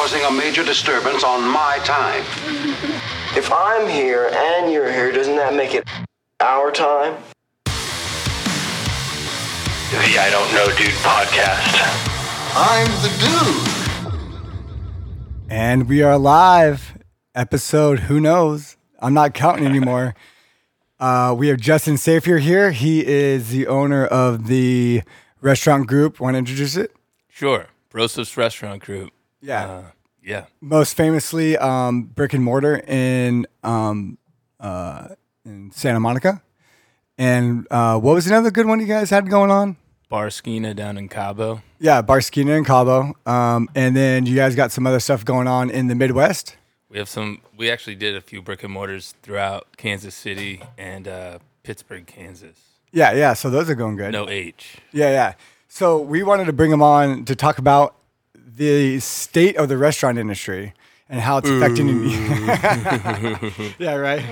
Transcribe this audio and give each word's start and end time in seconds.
causing 0.00 0.22
a 0.26 0.30
major 0.30 0.62
disturbance 0.62 1.24
on 1.24 1.42
my 1.42 1.80
time. 1.82 2.22
If 3.36 3.50
I'm 3.52 3.88
here 3.88 4.30
and 4.32 4.70
you're 4.72 4.88
here, 4.92 5.10
doesn't 5.10 5.34
that 5.34 5.56
make 5.56 5.74
it 5.74 5.82
our 6.38 6.70
time? 6.70 7.16
The 9.90 10.16
I 10.16 10.30
Don't 10.30 10.52
Know 10.54 10.66
Dude 10.76 10.94
podcast. 11.02 11.82
I'm 12.54 12.86
the 13.02 13.10
dude. 14.12 15.50
And 15.50 15.88
we 15.88 16.00
are 16.04 16.16
live. 16.16 16.96
Episode, 17.34 17.98
who 18.00 18.20
knows? 18.20 18.76
I'm 19.00 19.14
not 19.14 19.34
counting 19.34 19.66
anymore. 19.66 20.14
Uh, 21.00 21.32
we 21.32 21.46
have 21.46 21.60
Justin 21.60 21.94
Safier 21.94 22.40
here. 22.40 22.72
He 22.72 23.06
is 23.06 23.50
the 23.50 23.68
owner 23.68 24.04
of 24.04 24.48
the 24.48 25.02
restaurant 25.40 25.86
group. 25.86 26.18
Want 26.18 26.34
to 26.34 26.38
introduce 26.38 26.76
it? 26.76 26.90
Sure. 27.28 27.68
Broseph 27.92 28.36
Restaurant 28.36 28.82
Group. 28.82 29.12
Yeah. 29.40 29.66
Uh, 29.66 29.84
yeah. 30.22 30.44
Most 30.60 30.94
famously, 30.94 31.56
um, 31.56 32.02
brick 32.02 32.32
and 32.34 32.44
mortar 32.44 32.82
in 32.86 33.46
um, 33.62 34.18
uh, 34.60 35.08
in 35.44 35.70
Santa 35.70 36.00
Monica. 36.00 36.42
And 37.16 37.66
uh, 37.70 37.98
what 37.98 38.14
was 38.14 38.26
another 38.26 38.50
good 38.50 38.66
one 38.66 38.78
you 38.80 38.86
guys 38.86 39.10
had 39.10 39.28
going 39.28 39.50
on? 39.50 39.76
Barskina 40.10 40.74
down 40.74 40.96
in 40.96 41.08
Cabo. 41.08 41.62
Yeah, 41.78 42.00
Barskina 42.00 42.56
in 42.56 42.64
Cabo. 42.64 43.14
Um, 43.26 43.68
and 43.74 43.96
then 43.96 44.24
you 44.24 44.36
guys 44.36 44.54
got 44.54 44.72
some 44.72 44.86
other 44.86 45.00
stuff 45.00 45.24
going 45.24 45.46
on 45.46 45.68
in 45.70 45.88
the 45.88 45.94
Midwest. 45.94 46.56
We 46.88 46.98
have 46.98 47.08
some, 47.08 47.42
we 47.56 47.70
actually 47.70 47.96
did 47.96 48.16
a 48.16 48.20
few 48.20 48.40
brick 48.40 48.62
and 48.62 48.72
mortars 48.72 49.14
throughout 49.22 49.76
Kansas 49.76 50.14
City 50.14 50.62
and 50.78 51.06
uh, 51.06 51.38
Pittsburgh, 51.62 52.06
Kansas. 52.06 52.56
Yeah, 52.92 53.12
yeah. 53.12 53.34
So 53.34 53.50
those 53.50 53.68
are 53.68 53.74
going 53.74 53.96
good. 53.96 54.12
No 54.12 54.28
H. 54.28 54.76
Yeah, 54.92 55.10
yeah. 55.10 55.32
So 55.68 55.98
we 56.00 56.22
wanted 56.22 56.46
to 56.46 56.54
bring 56.54 56.70
them 56.70 56.80
on 56.80 57.26
to 57.26 57.36
talk 57.36 57.58
about 57.58 57.94
the 58.58 59.00
state 59.00 59.56
of 59.56 59.68
the 59.68 59.78
restaurant 59.78 60.18
industry 60.18 60.74
and 61.08 61.20
how 61.20 61.38
it's 61.38 61.48
affecting. 61.48 61.88
You 61.88 62.10
Yeah, 63.78 63.94
right. 63.94 64.22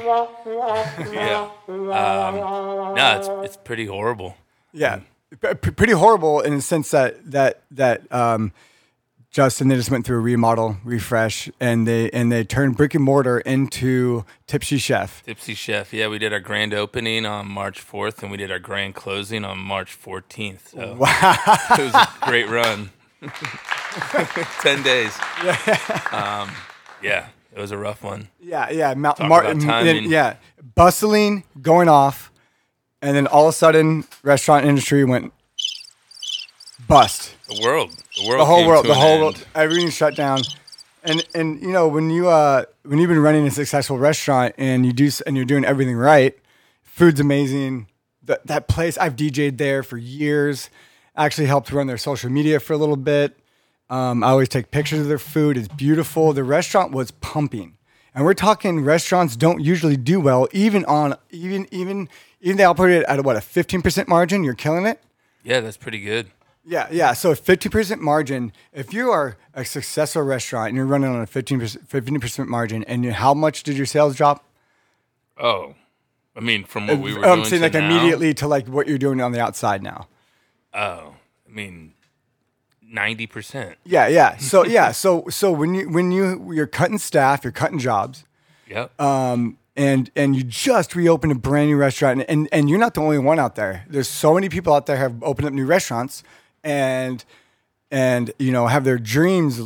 Yeah. 1.12 1.50
Um, 1.68 2.94
no, 2.94 3.16
it's, 3.18 3.28
it's 3.46 3.56
pretty 3.56 3.86
horrible. 3.86 4.36
Yeah, 4.72 5.00
P- 5.40 5.54
pretty 5.54 5.92
horrible 5.94 6.40
in 6.40 6.54
the 6.56 6.60
sense 6.60 6.90
that 6.90 7.30
that 7.30 7.62
that 7.70 8.12
um, 8.12 8.52
Justin 9.30 9.68
they 9.68 9.76
just 9.76 9.90
went 9.90 10.04
through 10.06 10.18
a 10.18 10.20
remodel, 10.20 10.76
refresh, 10.84 11.50
and 11.60 11.86
they 11.86 12.10
and 12.10 12.30
they 12.30 12.44
turned 12.44 12.76
brick 12.76 12.94
and 12.94 13.04
mortar 13.04 13.40
into 13.40 14.24
Tipsy 14.46 14.78
Chef. 14.78 15.22
Tipsy 15.24 15.54
Chef. 15.54 15.92
Yeah, 15.92 16.08
we 16.08 16.18
did 16.18 16.32
our 16.32 16.40
grand 16.40 16.74
opening 16.74 17.24
on 17.26 17.46
March 17.48 17.86
4th 17.86 18.22
and 18.22 18.30
we 18.30 18.36
did 18.36 18.50
our 18.50 18.58
grand 18.58 18.94
closing 18.94 19.44
on 19.44 19.58
March 19.58 19.98
14th. 19.98 20.68
So 20.68 20.94
wow. 20.96 21.36
it 21.78 21.82
was 21.82 21.94
a 21.94 22.08
great 22.22 22.48
run. 22.48 22.90
10 24.62 24.82
days. 24.82 25.12
Um, 26.12 26.50
yeah, 27.02 27.28
it 27.54 27.58
was 27.60 27.70
a 27.70 27.78
rough 27.78 28.02
one. 28.02 28.28
Yeah, 28.40 28.70
yeah, 28.70 28.94
Ma- 28.94 29.14
Mar- 29.20 29.42
then- 29.44 29.60
timing. 29.60 30.10
yeah, 30.10 30.36
bustling, 30.74 31.44
going 31.62 31.88
off, 31.88 32.30
and 33.02 33.16
then 33.16 33.26
all 33.26 33.44
of 33.48 33.50
a 33.50 33.56
sudden, 33.56 34.04
restaurant 34.22 34.66
industry 34.66 35.04
went 35.04 35.32
bust. 36.88 37.34
The 37.48 37.60
world. 37.62 37.90
The 38.16 38.26
world. 38.28 38.40
The 38.40 38.44
whole 38.44 38.66
world, 38.66 38.86
the 38.86 38.94
whole 38.94 39.06
end. 39.12 39.20
world, 39.22 39.46
everything 39.54 39.90
shut 39.90 40.16
down. 40.16 40.40
And 41.04 41.24
and 41.34 41.60
you 41.62 41.68
know 41.68 41.86
when 41.86 42.10
you 42.10 42.28
uh 42.28 42.64
when 42.84 42.98
you've 42.98 43.08
been 43.08 43.20
running 43.22 43.46
a 43.46 43.50
successful 43.50 43.96
restaurant 43.98 44.54
and 44.58 44.84
you 44.84 44.92
do 44.92 45.08
and 45.26 45.36
you're 45.36 45.44
doing 45.44 45.64
everything 45.64 45.96
right, 45.96 46.36
food's 46.82 47.20
amazing. 47.20 47.86
That 48.24 48.44
that 48.48 48.66
place 48.66 48.98
I've 48.98 49.14
DJ'd 49.14 49.56
there 49.58 49.84
for 49.84 49.96
years. 49.98 50.68
Actually 51.16 51.46
helped 51.46 51.72
run 51.72 51.86
their 51.86 51.98
social 51.98 52.30
media 52.30 52.60
for 52.60 52.72
a 52.72 52.76
little 52.76 52.96
bit. 52.96 53.38
Um, 53.88 54.24
I 54.24 54.28
always 54.28 54.48
take 54.48 54.70
pictures 54.70 55.00
of 55.00 55.08
their 55.08 55.18
food. 55.18 55.56
It's 55.56 55.68
beautiful. 55.68 56.32
The 56.32 56.44
restaurant 56.44 56.92
was 56.92 57.10
pumping, 57.12 57.76
and 58.14 58.24
we're 58.24 58.34
talking 58.34 58.80
restaurants 58.80 59.36
don't 59.36 59.62
usually 59.62 59.96
do 59.96 60.20
well, 60.20 60.48
even 60.52 60.84
on 60.86 61.14
even 61.30 61.68
even 61.70 62.08
even 62.40 62.56
they 62.56 62.64
operate 62.64 63.04
at 63.04 63.24
what 63.24 63.36
a 63.36 63.40
fifteen 63.40 63.82
percent 63.82 64.08
margin. 64.08 64.44
You're 64.44 64.54
killing 64.54 64.86
it. 64.86 65.00
Yeah, 65.42 65.60
that's 65.60 65.76
pretty 65.76 66.00
good. 66.00 66.30
Yeah, 66.64 66.88
yeah. 66.90 67.12
So 67.12 67.34
fifty 67.34 67.68
percent 67.68 68.02
margin. 68.02 68.52
If 68.72 68.92
you 68.92 69.10
are 69.10 69.36
a 69.54 69.64
successful 69.64 70.22
restaurant 70.22 70.68
and 70.68 70.76
you're 70.76 70.86
running 70.86 71.08
on 71.08 71.22
a 71.22 71.26
15 71.26 71.60
percent 72.20 72.48
margin, 72.48 72.84
and 72.84 73.04
you, 73.04 73.12
how 73.12 73.32
much 73.32 73.62
did 73.62 73.76
your 73.76 73.86
sales 73.86 74.14
drop? 74.14 74.44
Oh, 75.38 75.74
I 76.36 76.40
mean, 76.40 76.64
from 76.64 76.86
what 76.86 76.98
we 76.98 77.14
were 77.14 77.24
I'm 77.24 77.38
doing 77.38 77.44
saying 77.46 77.62
like 77.62 77.72
now, 77.72 77.88
immediately 77.88 78.34
to 78.34 78.48
like 78.48 78.68
what 78.68 78.86
you're 78.86 78.98
doing 78.98 79.20
on 79.20 79.32
the 79.32 79.40
outside 79.40 79.82
now. 79.82 80.08
Oh, 80.76 81.14
I 81.48 81.52
mean, 81.52 81.94
ninety 82.82 83.26
percent. 83.26 83.76
Yeah, 83.84 84.06
yeah. 84.08 84.36
So 84.36 84.64
yeah, 84.64 84.92
so 85.02 85.24
so 85.30 85.50
when 85.50 85.74
you 85.74 85.88
when 85.90 86.12
you 86.12 86.52
you're 86.52 86.66
cutting 86.66 86.98
staff, 86.98 87.42
you're 87.44 87.52
cutting 87.52 87.78
jobs, 87.78 88.24
Yep. 88.68 89.00
um, 89.00 89.58
and 89.76 90.10
and 90.14 90.36
you 90.36 90.42
just 90.44 90.94
reopened 90.94 91.32
a 91.32 91.36
brand 91.36 91.68
new 91.70 91.76
restaurant, 91.76 92.20
and, 92.20 92.30
and 92.30 92.48
and 92.52 92.70
you're 92.70 92.78
not 92.78 92.94
the 92.94 93.00
only 93.00 93.18
one 93.18 93.38
out 93.38 93.54
there. 93.56 93.84
There's 93.88 94.08
so 94.08 94.34
many 94.34 94.48
people 94.48 94.72
out 94.74 94.86
there 94.86 94.96
have 94.98 95.22
opened 95.22 95.48
up 95.48 95.54
new 95.54 95.66
restaurants, 95.66 96.22
and 96.62 97.24
and 97.90 98.32
you 98.38 98.52
know 98.52 98.66
have 98.66 98.84
their 98.84 98.98
dreams 98.98 99.60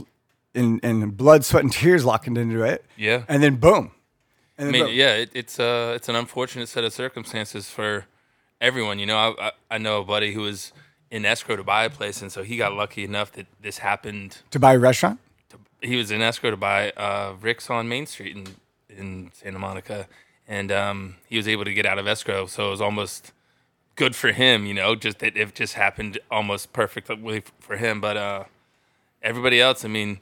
in 0.55 0.79
in 0.81 1.11
blood, 1.11 1.45
sweat, 1.45 1.63
and 1.65 1.73
tears 1.73 2.05
locked 2.05 2.27
into 2.27 2.63
it. 2.63 2.85
Yeah. 2.97 3.25
and 3.29 3.43
then 3.43 3.57
boom. 3.57 3.93
And 4.59 4.69
I 4.69 4.73
mean, 4.73 4.85
boom. 4.87 4.95
yeah, 4.95 5.15
it, 5.15 5.31
it's 5.33 5.59
uh, 5.59 5.93
it's 5.97 6.09
an 6.09 6.17
unfortunate 6.17 6.69
set 6.69 6.85
of 6.85 6.93
circumstances 6.93 7.71
for 7.71 8.05
everyone. 8.61 8.99
You 8.99 9.07
know, 9.07 9.17
I, 9.17 9.47
I 9.47 9.53
I 9.71 9.79
know 9.79 10.01
a 10.01 10.05
buddy 10.05 10.33
who 10.35 10.43
was 10.43 10.73
in 11.11 11.25
escrow 11.25 11.57
to 11.57 11.65
buy 11.65 11.85
a 11.85 11.91
place, 11.91 12.23
and 12.23 12.31
so 12.31 12.43
he 12.43 12.57
got 12.57 12.73
lucky 12.73 13.05
enough 13.05 13.33
that 13.33 13.47
this 13.61 13.79
happened. 13.79 14.39
to 14.51 14.59
buy 14.59 14.75
a 14.75 14.79
restaurant. 14.79 15.19
He 15.83 15.97
was 15.97 16.11
in 16.11 16.21
escrow 16.21 16.51
to 16.51 16.57
buy 16.57 16.91
uh, 16.91 17.35
Rick's 17.41 17.71
on 17.71 17.89
Main 17.89 18.07
Street 18.07 18.37
in 18.37 18.47
in 18.89 19.31
Santa 19.33 19.59
Monica, 19.59 20.07
and 20.47 20.71
um, 20.71 21.17
he 21.29 21.37
was 21.37 21.49
able 21.49 21.65
to 21.65 21.73
get 21.73 21.87
out 21.87 21.99
of 21.99 22.07
escrow. 22.07 22.47
So 22.47 22.69
it 22.69 22.71
was 22.71 22.81
almost 22.81 23.33
good 23.97 24.15
for 24.15 24.33
him. 24.33 24.67
You 24.67 24.75
know, 24.75 24.95
just 24.95 25.21
that 25.21 25.37
it 25.37 25.55
just 25.55 25.75
happened 25.75 26.19
almost 26.31 26.73
perfectly 26.73 27.43
for 27.61 27.77
him. 27.77 28.01
But 28.01 28.17
uh, 28.17 28.45
everybody 29.23 29.61
else, 29.61 29.85
I 29.85 29.89
mean, 29.89 30.21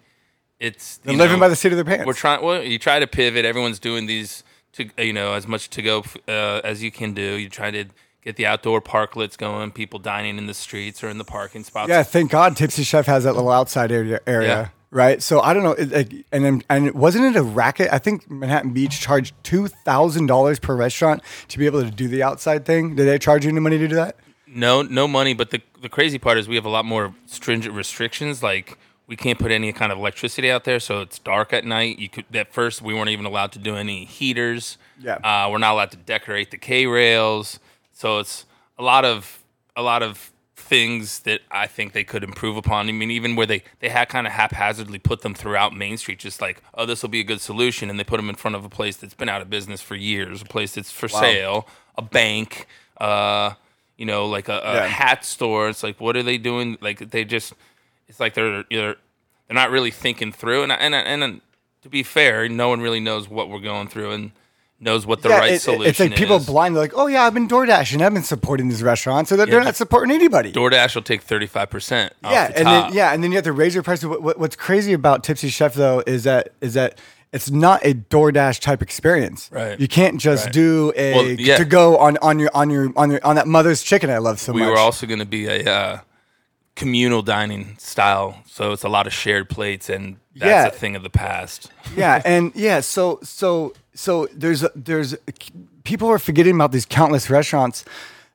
it's 0.61 0.99
They're 0.99 1.15
living 1.15 1.37
know, 1.37 1.41
by 1.41 1.49
the 1.49 1.57
seat 1.57 1.73
of 1.73 1.77
their 1.77 1.85
pants. 1.85 2.07
we're 2.07 2.13
trying. 2.13 2.43
Well, 2.43 2.63
you 2.63 2.79
try 2.79 2.99
to 2.99 3.07
pivot. 3.07 3.45
Everyone's 3.45 3.79
doing 3.79 4.07
these 4.07 4.45
to 4.73 4.89
you 4.99 5.13
know 5.13 5.33
as 5.35 5.47
much 5.47 5.71
to 5.71 5.83
go 5.83 6.05
uh, 6.29 6.61
as 6.65 6.83
you 6.83 6.91
can 6.91 7.15
do. 7.15 7.37
You 7.37 7.49
try 7.49 7.71
to 7.71 7.85
get 8.29 8.37
the 8.37 8.45
outdoor 8.47 8.83
parklets 8.83 9.39
going. 9.39 9.71
People 9.73 9.99
dining 9.99 10.37
in 10.37 10.47
the 10.47 10.53
streets 10.55 11.03
or 11.03 11.09
in 11.09 11.17
the 11.17 11.25
parking 11.25 11.65
spots. 11.65 11.89
Yeah, 11.89 12.03
thank 12.03 12.31
God 12.31 12.57
Tipsy 12.57 12.83
Chef 12.83 13.07
has 13.07 13.25
that 13.25 13.35
little 13.35 13.51
outside 13.51 13.91
area, 13.91 14.21
area 14.27 14.49
Yeah. 14.49 14.69
right? 14.91 15.23
So 15.23 15.41
I 15.41 15.55
don't 15.55 15.63
know, 15.63 15.73
it, 15.73 15.91
like, 15.91 16.13
and 16.31 16.45
then, 16.45 16.63
and 16.69 16.93
wasn't 16.93 17.25
it 17.25 17.37
a 17.39 17.43
racket? 17.43 17.89
I 17.91 17.99
think 17.99 18.31
Manhattan 18.31 18.73
Beach 18.75 19.01
charged 19.01 19.35
two 19.43 19.69
thousand 19.69 20.27
dollars 20.27 20.59
per 20.59 20.77
restaurant 20.77 21.23
to 21.49 21.59
be 21.59 21.65
able 21.65 21.83
to 21.83 21.91
do 21.91 22.07
the 22.07 22.23
outside 22.23 22.67
thing. 22.67 22.97
Did 22.97 23.07
they 23.09 23.19
charge 23.19 23.45
you 23.47 23.51
any 23.51 23.61
money 23.61 23.79
to 23.79 23.89
do 23.89 23.95
that? 23.95 24.17
No, 24.47 24.83
no 24.83 25.09
money. 25.09 25.33
But 25.33 25.51
the 25.51 25.63
the 25.81 25.89
crazy 25.89 26.19
part 26.19 26.37
is 26.37 26.47
we 26.49 26.57
have 26.57 26.67
a 26.67 26.71
lot 26.71 26.85
more 26.85 27.15
stringent 27.25 27.75
restrictions. 27.75 28.43
Like 28.43 28.77
we 29.07 29.17
can't 29.17 29.39
put 29.39 29.51
any 29.51 29.73
kind 29.73 29.91
of 29.91 29.97
electricity 29.97 30.51
out 30.51 30.65
there, 30.65 30.81
so 30.81 31.01
it's 31.01 31.19
dark 31.19 31.55
at 31.55 31.65
night. 31.65 31.99
You 31.99 32.11
could 32.11 32.27
at 32.35 32.53
first 32.53 32.83
we 32.83 32.93
weren't 32.93 33.09
even 33.09 33.25
allowed 33.25 33.53
to 33.53 33.59
do 33.59 33.75
any 33.75 34.05
heaters. 34.05 34.77
Yeah. 35.01 35.15
Uh, 35.25 35.49
we're 35.51 35.57
not 35.59 35.73
allowed 35.73 35.93
to 35.93 35.97
decorate 35.97 36.51
the 36.51 36.59
K 36.59 36.85
rails. 36.87 37.59
So 37.99 38.19
it's 38.21 38.47
a 38.79 38.83
lot 38.85 39.05
of 39.05 39.43
a 39.75 39.83
lot 39.83 40.05
of 40.05 40.31
things 40.55 41.21
that 41.21 41.41
I 41.51 41.67
think 41.67 41.93
they 41.95 42.05
could 42.05 42.23
improve 42.23 42.57
upon. 42.57 42.89
I 42.89 42.93
mean, 42.93 43.11
even 43.11 43.35
where 43.35 43.45
they 43.47 43.65
they 43.81 43.89
had 43.89 44.09
kind 44.09 44.25
of 44.29 44.33
haphazardly 44.35 45.01
put 45.01 45.23
them 45.23 45.35
throughout 45.35 45.75
Main 45.77 45.97
Street, 45.99 46.21
just 46.21 46.41
like 46.41 46.63
oh, 46.75 46.87
this 46.87 47.03
will 47.03 47.09
be 47.09 47.19
a 47.19 47.25
good 47.25 47.41
solution, 47.41 47.91
and 47.91 47.99
they 47.99 48.05
put 48.05 48.19
them 48.19 48.29
in 48.29 48.37
front 48.37 48.55
of 48.55 48.65
a 48.65 48.69
place 48.69 48.97
that's 48.97 49.15
been 49.15 49.29
out 49.29 49.43
of 49.43 49.51
business 49.51 49.81
for 49.81 49.97
years, 49.97 50.43
a 50.43 50.45
place 50.45 50.75
that's 50.77 50.93
for 50.93 51.09
sale, 51.09 51.67
a 51.97 52.03
bank. 52.03 52.69
Uh, 52.99 53.55
you 53.97 54.07
know, 54.07 54.27
like 54.27 54.49
a, 54.49 54.59
a 54.61 54.75
Yeah. 54.75 54.87
hat 54.87 55.25
store. 55.25 55.69
It's 55.69 55.83
like, 55.83 56.01
what 56.01 56.17
are 56.17 56.23
they 56.23 56.39
doing? 56.39 56.79
Like 56.81 57.11
they 57.11 57.25
just, 57.25 57.53
it's 58.07 58.21
like 58.21 58.35
they're 58.35 58.63
they're 58.71 58.95
they're 59.49 59.55
not 59.63 59.73
really 59.73 59.91
thinking 59.91 60.31
through. 60.31 60.63
And 60.63 60.71
and 60.71 60.95
and 60.95 61.25
and 61.25 61.41
to 61.83 61.89
be 61.89 62.05
fair, 62.05 62.49
no 62.49 62.69
one 62.69 62.81
really 62.81 63.01
knows 63.01 63.29
what 63.29 63.49
we're 63.51 63.59
going 63.73 63.89
through 63.89 64.13
and 64.13 64.31
knows 64.81 65.05
what 65.07 65.23
the 65.23 65.29
right 65.29 65.53
it- 65.55 65.63
solution 65.63 65.87
it's 65.87 66.01
like 66.01 66.15
people 66.17 66.37
is. 66.37 66.47
blind. 66.47 66.75
They're 66.77 66.83
like, 66.85 66.93
oh 66.95 67.07
yeah, 67.07 67.25
I've 67.25 67.35
been 67.35 67.49
DoorDashing. 67.49 68.01
I've 68.01 68.15
been 68.15 68.23
supporting 68.23 68.69
these 68.69 68.83
restaurants, 68.83 69.29
so 69.31 69.37
that 69.37 69.51
they're 69.51 69.65
not 69.65 69.77
supporting 69.77 70.15
anybody. 70.15 70.53
DoorDash 70.53 70.95
will 70.95 71.03
take 71.03 71.23
thirty 71.23 71.47
five 71.47 71.71
percent. 71.71 72.13
yeah, 72.23 72.53
and 72.55 72.67
then 72.67 72.93
yeah, 72.95 73.13
and 73.13 73.23
then 73.25 73.31
you 73.33 73.37
have 73.37 73.45
to 73.45 73.53
raise 73.53 73.75
your 73.75 73.83
prices. 73.83 74.07
What, 74.07 74.23
what- 74.23 74.39
what's 74.39 74.57
crazy 74.57 74.93
about 74.93 75.25
Tipsy 75.25 75.49
Chef 75.49 75.75
though 75.75 76.03
is 76.07 76.25
that 76.25 76.51
is 76.61 76.75
that 76.75 76.99
it's 77.33 77.51
not 77.51 77.85
a 77.85 77.93
DoorDash 77.93 78.61
type 78.61 78.81
experience. 78.81 79.51
Right. 79.53 79.79
You 79.79 79.87
can't 79.87 80.19
just 80.19 80.47
Right. 80.47 80.53
do 80.55 80.93
a 80.97 81.13
Well, 81.15 81.27
yeah. 81.29 81.57
to 81.59 81.65
go 81.67 81.99
on 81.99 82.17
on 82.23 82.39
your 82.39 82.51
on 82.55 82.71
your 82.71 82.91
on 82.97 83.11
your 83.11 83.21
on 83.23 83.37
that 83.37 83.47
mother's 83.47 83.83
chicken 83.83 84.09
I 84.09 84.17
love 84.19 84.41
so 84.41 84.53
we 84.53 84.61
much. 84.61 84.67
We 84.69 84.71
were 84.73 84.79
also 84.79 85.07
going 85.07 85.19
to 85.19 85.27
be 85.27 85.47
a 85.47 85.71
uh, 85.71 85.99
communal 86.75 87.23
dining 87.23 87.77
style, 87.79 88.43
so 88.47 88.73
it's 88.73 88.85
a 88.85 88.89
lot 88.89 89.07
of 89.07 89.13
shared 89.13 89.51
plates, 89.51 89.91
and 89.91 90.17
that's 90.39 90.49
Yeah. 90.51 90.67
a 90.67 90.71
thing 90.71 90.97
of 90.97 91.03
the 91.03 91.11
past. 91.11 91.71
yeah, 91.97 92.23
and 92.25 92.53
yeah, 92.55 92.81
so 92.81 93.19
so 93.23 93.73
so 93.95 94.29
there's 94.35 94.65
there's 94.75 95.15
people 95.85 96.09
are 96.09 96.19
forgetting 96.19 96.55
about 96.55 96.73
these 96.73 96.87
countless 96.87 97.29
restaurants 97.31 97.85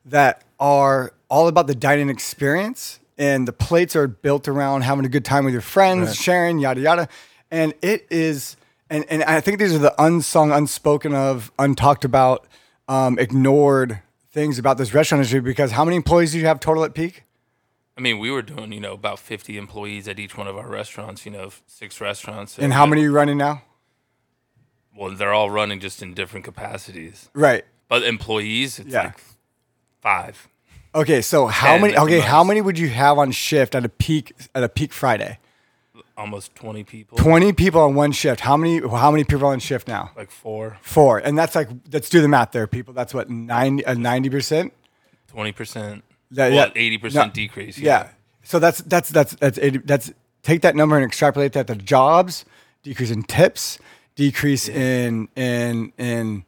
that 0.06 0.44
are 0.60 1.14
all 1.30 1.48
about 1.48 1.68
the 1.68 1.76
dining 1.76 2.10
experience, 2.10 3.00
and 3.18 3.48
the 3.48 3.54
plates 3.54 3.96
are 3.96 4.08
built 4.08 4.48
around 4.48 4.82
having 4.82 5.06
a 5.06 5.10
good 5.10 5.26
time 5.26 5.46
with 5.46 5.54
your 5.54 5.62
friends, 5.62 6.16
sharing, 6.16 6.60
yada 6.60 6.82
yada. 6.82 7.08
and 7.52 7.74
it 7.82 8.06
is, 8.10 8.56
and 8.90 9.06
and 9.10 9.24
I 9.24 9.40
think 9.42 9.60
these 9.60 9.74
are 9.74 9.80
the 9.80 9.94
unsung, 10.02 10.52
unspoken 10.52 11.14
of, 11.14 11.52
untalked 11.58 12.04
about, 12.04 12.46
um, 12.88 13.18
ignored 13.20 14.00
things 14.32 14.58
about 14.60 14.78
this 14.78 14.94
restaurant 14.94 15.20
industry. 15.20 15.40
Because 15.42 15.72
how 15.72 15.86
many 15.86 15.96
employees 15.96 16.32
do 16.34 16.40
you 16.40 16.46
have 16.48 16.60
total 16.60 16.84
at 16.84 16.94
peak? 16.94 17.23
I 17.98 18.02
mean, 18.02 18.18
we 18.20 18.32
were 18.32 18.42
doing, 18.42 18.72
you 18.72 18.80
know, 18.80 18.94
about 18.94 19.20
50 19.20 19.58
employees 19.58 20.08
at 20.08 20.20
each 20.20 20.36
one 20.38 20.48
of 20.48 20.58
our 20.58 20.68
restaurants, 20.68 21.26
you 21.26 21.32
know, 21.32 21.52
six 21.68 22.02
restaurants. 22.02 22.58
And 22.58 22.74
how 22.74 22.86
many 22.86 23.02
are 23.02 23.06
you 23.06 23.12
running 23.12 23.38
now? 23.38 23.62
Well, 24.96 25.12
they're 25.12 25.34
all 25.34 25.50
running 25.52 25.80
just 25.80 26.02
in 26.02 26.14
different 26.14 26.44
capacities. 26.46 27.30
Right. 27.34 27.66
But 27.88 28.04
employees, 28.04 28.80
it's 28.80 28.90
Yeah. 28.90 29.04
like 29.06 29.18
five. 30.02 30.48
Okay, 30.96 31.22
so 31.22 31.48
how 31.48 31.78
many? 31.80 31.98
Okay, 31.98 32.20
how 32.20 32.44
many 32.44 32.62
would 32.62 32.78
you 32.78 32.90
have 32.90 33.18
on 33.18 33.32
shift 33.32 33.74
at 33.74 33.84
a 33.84 33.90
peak 33.90 34.34
at 34.54 34.64
a 34.64 34.70
peak 34.70 34.94
Friday? 34.94 35.40
almost 36.16 36.54
20 36.54 36.84
people. 36.84 37.18
Twenty 37.18 37.52
people 37.54 37.82
on 37.82 37.96
one 37.96 38.12
shift. 38.12 38.42
How 38.42 38.56
many? 38.56 38.80
How 38.88 39.10
many 39.10 39.24
people 39.24 39.48
on 39.48 39.60
shift 39.60 39.88
now? 39.88 40.12
Like 40.16 40.30
four, 40.30 40.78
Four, 40.84 41.18
and 41.18 41.36
that's 41.36 41.56
like 41.56 41.68
let's 41.92 42.10
do 42.10 42.22
the 42.22 42.28
math 42.28 42.52
there, 42.52 42.68
people. 42.68 42.94
That's 42.94 43.14
what 43.16 43.30
ninety 43.32 43.84
uh, 43.86 43.96
ninety 43.96 44.30
percent. 44.30 44.74
20%. 45.34 46.04
Yeah, 46.34 46.50
well, 46.50 46.72
yeah. 46.76 46.98
80% 46.98 47.14
No, 47.14 47.30
decrease. 47.30 47.78
Yeah. 47.78 48.10
So 48.44 48.60
that's 48.60 48.80
that's 48.82 49.10
that's 49.10 49.34
that's 49.36 49.58
80, 49.58 49.78
that's 49.86 50.12
take 50.42 50.62
that 50.62 50.76
number 50.76 50.98
and 50.98 51.06
extrapolate 51.06 51.54
that 51.54 51.68
to 51.68 51.76
jobs, 51.76 52.44
decrease 52.84 53.12
in 53.12 53.24
tips, 53.24 53.80
decrease 54.16 54.68
in 54.68 55.30
in 55.36 55.94
in 55.98 56.44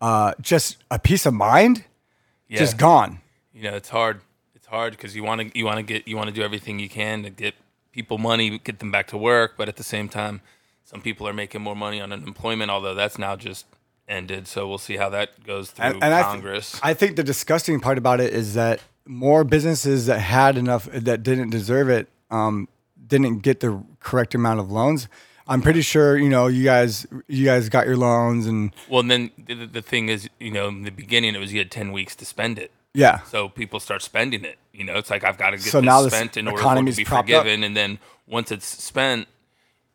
uh, 0.00 0.34
just 0.40 0.76
a 0.90 0.98
peace 0.98 1.26
of 1.26 1.34
mind, 1.34 1.84
Yeah. 2.48 2.58
just 2.60 2.76
gone. 2.76 3.20
you 3.54 3.62
know 3.70 3.76
it's 3.76 3.88
hard 3.90 4.20
it's 4.54 4.66
hard 4.66 4.92
because 4.92 5.14
you 5.16 5.22
want 5.24 5.40
to 5.40 5.58
you 5.58 5.64
want 5.64 5.78
to 5.78 5.82
get 5.82 6.06
you 6.08 6.16
want 6.16 6.28
to 6.28 6.34
do 6.34 6.42
everything 6.42 6.78
you 6.78 6.88
can 6.88 7.22
to 7.24 7.30
get 7.30 7.54
people 7.92 8.18
money 8.18 8.58
get 8.58 8.78
them 8.78 8.90
back 8.90 9.06
to 9.08 9.16
work 9.18 9.54
but 9.58 9.68
at 9.68 9.76
the 9.76 9.84
same 9.84 10.08
time 10.08 10.40
some 10.84 11.00
people 11.02 11.26
are 11.28 11.32
making 11.34 11.60
more 11.62 11.76
money 11.76 12.00
on 12.00 12.12
unemployment 12.12 12.70
although 12.70 12.94
that's 12.94 13.18
now 13.18 13.36
just 13.36 13.66
ended 14.08 14.46
so 14.48 14.66
we'll 14.68 14.78
see 14.88 14.96
how 14.96 15.08
that 15.10 15.28
goes 15.44 15.70
through 15.70 15.84
And, 15.86 15.94
and 16.04 16.14
I, 16.14 16.22
th- 16.22 16.26
congress 16.32 16.80
I 16.82 16.94
think 16.94 17.16
the 17.16 17.22
disgusting 17.24 17.78
part 17.80 17.98
about 17.98 18.20
it 18.20 18.32
is 18.32 18.54
that 18.54 18.80
more 19.06 19.44
businesses 19.44 20.06
that 20.06 20.18
had 20.20 20.56
enough 20.56 20.84
that 20.92 21.22
didn't 21.22 21.50
deserve 21.50 21.88
it 21.88 22.08
um, 22.30 22.68
didn't 23.06 23.38
get 23.40 23.60
the 23.60 23.82
correct 24.00 24.34
amount 24.34 24.60
of 24.60 24.70
loans. 24.70 25.08
I'm 25.48 25.60
pretty 25.60 25.82
sure 25.82 26.16
you 26.16 26.28
know 26.28 26.46
you 26.46 26.64
guys 26.64 27.06
you 27.26 27.44
guys 27.44 27.68
got 27.68 27.86
your 27.86 27.96
loans 27.96 28.46
and 28.46 28.72
well 28.88 29.00
and 29.00 29.10
then 29.10 29.30
the, 29.44 29.66
the 29.66 29.82
thing 29.82 30.08
is 30.08 30.28
you 30.38 30.50
know 30.52 30.68
in 30.68 30.82
the 30.84 30.90
beginning 30.90 31.34
it 31.34 31.38
was 31.38 31.52
you 31.52 31.58
had 31.58 31.70
10 31.70 31.90
weeks 31.92 32.14
to 32.16 32.24
spend 32.24 32.58
it 32.58 32.70
yeah. 32.94 33.20
so 33.22 33.48
people 33.48 33.80
start 33.80 34.02
spending 34.02 34.44
it 34.44 34.56
you 34.72 34.84
know 34.84 34.94
it's 34.94 35.10
like 35.10 35.24
i've 35.24 35.36
got 35.36 35.50
to 35.50 35.56
get 35.56 35.66
So 35.66 35.80
this 35.80 35.86
now 35.86 36.06
spent 36.06 36.36
in 36.36 36.46
order 36.46 36.62
for 36.62 36.78
it 36.78 36.86
to 36.86 36.96
be 36.96 37.04
propped 37.04 37.28
up. 37.30 37.42
forgiven 37.42 37.64
and 37.64 37.76
then 37.76 37.98
once 38.26 38.52
it's 38.52 38.64
spent 38.66 39.26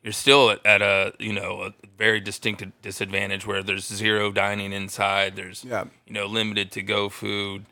you're 0.03 0.11
still 0.13 0.49
at, 0.51 0.63
at 0.65 0.81
a 0.81 1.13
you 1.17 1.31
know 1.33 1.61
a 1.63 1.73
very 1.97 2.19
distinct 2.19 2.63
disadvantage 2.81 3.47
where 3.47 3.63
there's 3.63 3.85
zero 3.87 4.31
dining 4.33 4.73
inside 4.73 5.37
there's 5.37 5.63
Yeah. 5.63 5.85
you 6.05 6.13
know 6.13 6.25
limited 6.25 6.71
to 6.73 6.81
go 6.83 7.07
food 7.07 7.65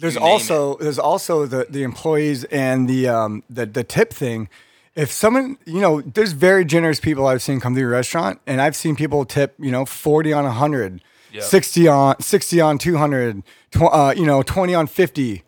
There's 0.00 0.16
also 0.16 0.76
there's 0.78 0.98
also 0.98 1.46
the 1.46 1.66
the 1.68 1.82
employees 1.82 2.44
and 2.44 2.88
the 2.88 3.08
um 3.08 3.42
the 3.50 3.66
the 3.66 3.84
tip 3.84 4.12
thing. 4.12 4.48
If 4.96 5.10
someone 5.12 5.56
you 5.66 5.80
know, 5.80 6.00
there's 6.00 6.32
very 6.32 6.64
generous 6.64 7.00
people 7.00 7.26
I've 7.26 7.42
seen 7.42 7.60
come 7.60 7.74
through 7.74 7.82
your 7.82 7.90
restaurant, 7.90 8.40
and 8.46 8.60
I've 8.60 8.74
seen 8.76 8.96
people 8.96 9.24
tip 9.24 9.54
you 9.58 9.70
know 9.70 9.84
forty 9.84 10.32
on 10.32 10.44
hundred, 10.46 11.00
Yep. 11.32 11.42
sixty 11.44 11.86
on 11.86 12.20
sixty 12.20 12.60
on 12.60 12.78
two 12.78 12.96
hundred, 12.96 13.42
tw- 13.70 13.82
uh, 13.92 14.14
you 14.16 14.26
know 14.26 14.42
twenty 14.42 14.74
on 14.74 14.86
fifty, 14.86 15.42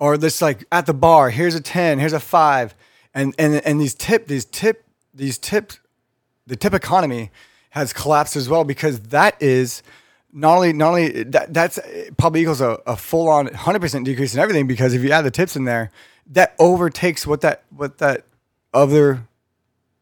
or 0.00 0.16
this 0.18 0.42
like 0.42 0.64
at 0.72 0.86
the 0.86 0.94
bar. 0.94 1.30
Here's 1.30 1.54
a 1.54 1.60
ten. 1.60 1.98
Here's 1.98 2.12
a 2.12 2.20
five, 2.20 2.74
and 3.14 3.34
and 3.38 3.54
and 3.64 3.80
these 3.80 3.94
tip 3.94 4.26
these 4.26 4.44
tip 4.44 4.84
these 5.14 5.38
tips 5.38 5.78
the 6.46 6.56
tip 6.56 6.72
economy 6.74 7.30
has 7.70 7.92
collapsed 7.92 8.34
as 8.36 8.48
well 8.48 8.64
because 8.64 8.98
that 9.10 9.40
is 9.40 9.82
not 10.32 10.56
only 10.56 10.72
not 10.72 10.88
only 10.90 11.22
that 11.24 11.54
that's 11.54 11.78
probably 12.16 12.42
equals 12.42 12.60
a, 12.60 12.78
a 12.86 12.96
full 12.96 13.28
on 13.28 13.48
100% 13.48 14.04
decrease 14.04 14.34
in 14.34 14.40
everything 14.40 14.66
because 14.66 14.92
if 14.94 15.02
you 15.02 15.10
add 15.10 15.22
the 15.22 15.30
tips 15.30 15.56
in 15.56 15.64
there 15.64 15.90
that 16.30 16.54
overtakes 16.58 17.26
what 17.26 17.40
that 17.40 17.62
what 17.70 17.98
that 17.98 18.24
other 18.74 19.26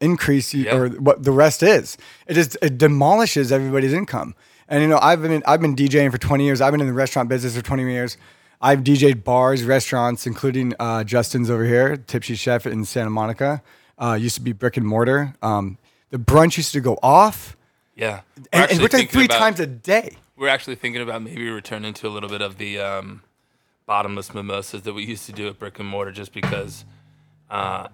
increase 0.01 0.53
you, 0.53 0.65
Yeah. 0.65 0.77
or 0.77 0.89
what 0.91 1.23
the 1.23 1.33
rest 1.33 1.63
is. 1.63 1.97
It 2.27 2.35
just 2.35 2.57
it 2.61 2.77
demolishes 2.79 3.51
everybody's 3.53 3.93
income. 3.93 4.35
And 4.69 4.83
you 4.83 4.89
know 4.89 4.99
I've 5.01 5.23
been 5.23 5.43
I've 5.47 5.61
been 5.61 5.77
DJing 5.77 6.11
for 6.11 6.19
20 6.19 6.45
years. 6.45 6.61
I've 6.61 6.73
been 6.73 6.81
in 6.81 6.87
the 6.89 6.93
restaurant 6.93 7.29
business 7.29 7.57
for 7.57 7.63
20 7.63 7.91
years. 7.91 8.17
I've 8.61 8.81
DJed 8.81 9.23
bars 9.25 9.63
restaurants 9.65 10.27
including 10.27 10.75
uh, 10.81 11.05
Justin's 11.05 11.49
over 11.51 11.65
here 11.65 11.97
Tipsy 11.97 12.35
Chef 12.35 12.67
in 12.67 12.85
Santa 12.85 13.11
Monica. 13.11 13.63
Uh, 13.99 14.15
used 14.21 14.35
to 14.35 14.41
be 14.43 14.53
brick 14.53 14.77
and 14.77 14.87
mortar. 14.87 15.35
Um, 15.41 15.79
the 16.11 16.19
brunch 16.19 16.57
used 16.59 16.73
to 16.73 16.81
go 16.81 16.99
off 17.03 17.57
Yeah, 17.97 18.21
and, 18.53 18.71
and 18.71 18.81
we're 18.81 18.89
talking 18.89 19.09
three 19.09 19.25
about- 19.25 19.39
times 19.39 19.61
a 19.61 19.67
day. 19.67 20.17
We're 20.37 20.49
actually 20.49 20.77
thinking 20.77 21.01
about 21.01 21.23
maybe 21.23 21.49
returning 21.49 21.95
to 21.95 22.09
a 22.09 22.11
little 22.11 22.29
bit 22.29 22.43
of 22.43 22.59
the 22.59 22.79
um, 22.79 23.23
bottomless 23.87 24.35
mimosas 24.35 24.83
that 24.83 24.93
we 24.93 25.03
used 25.05 25.25
to 25.27 25.33
do 25.33 25.49
at 25.49 25.59
brick 25.59 25.79
and 25.79 25.89
mortar, 25.89 26.13
just 26.13 26.35
because 26.35 26.85
uh, 27.49 27.89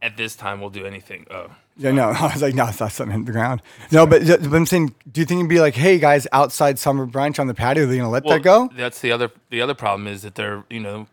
at 0.00 0.16
this 0.16 0.34
time 0.34 0.60
we'll 0.60 0.70
do 0.70 0.86
anything. 0.86 1.26
Oh, 1.30 1.50
Yeah, 1.76 1.90
no, 1.90 2.08
I 2.18 2.32
was 2.32 2.40
like, 2.40 2.54
no, 2.54 2.66
it's 2.66 2.80
not 2.80 2.92
something 2.92 3.14
in 3.14 3.24
the 3.26 3.32
ground. 3.32 3.60
No, 3.90 4.06
but, 4.06 4.26
but 4.26 4.54
I'm 4.54 4.64
saying, 4.64 4.94
do 5.10 5.20
you 5.20 5.26
think 5.26 5.40
it'd 5.40 5.50
be 5.50 5.60
like, 5.60 5.74
hey 5.74 5.98
guys, 5.98 6.26
outside 6.32 6.78
summer 6.78 7.06
brunch 7.06 7.38
on 7.38 7.46
the 7.46 7.54
patio, 7.54 7.84
are 7.84 7.86
they 7.86 7.98
gonna 7.98 8.08
let 8.08 8.24
well, 8.24 8.38
that 8.38 8.42
go? 8.42 8.70
That's 8.74 9.00
the 9.00 9.12
other. 9.12 9.30
The 9.50 9.60
other 9.60 9.74
problem 9.74 10.06
is 10.06 10.22
that 10.22 10.34
they're 10.34 10.64
you 10.70 10.80
know, 10.80 11.08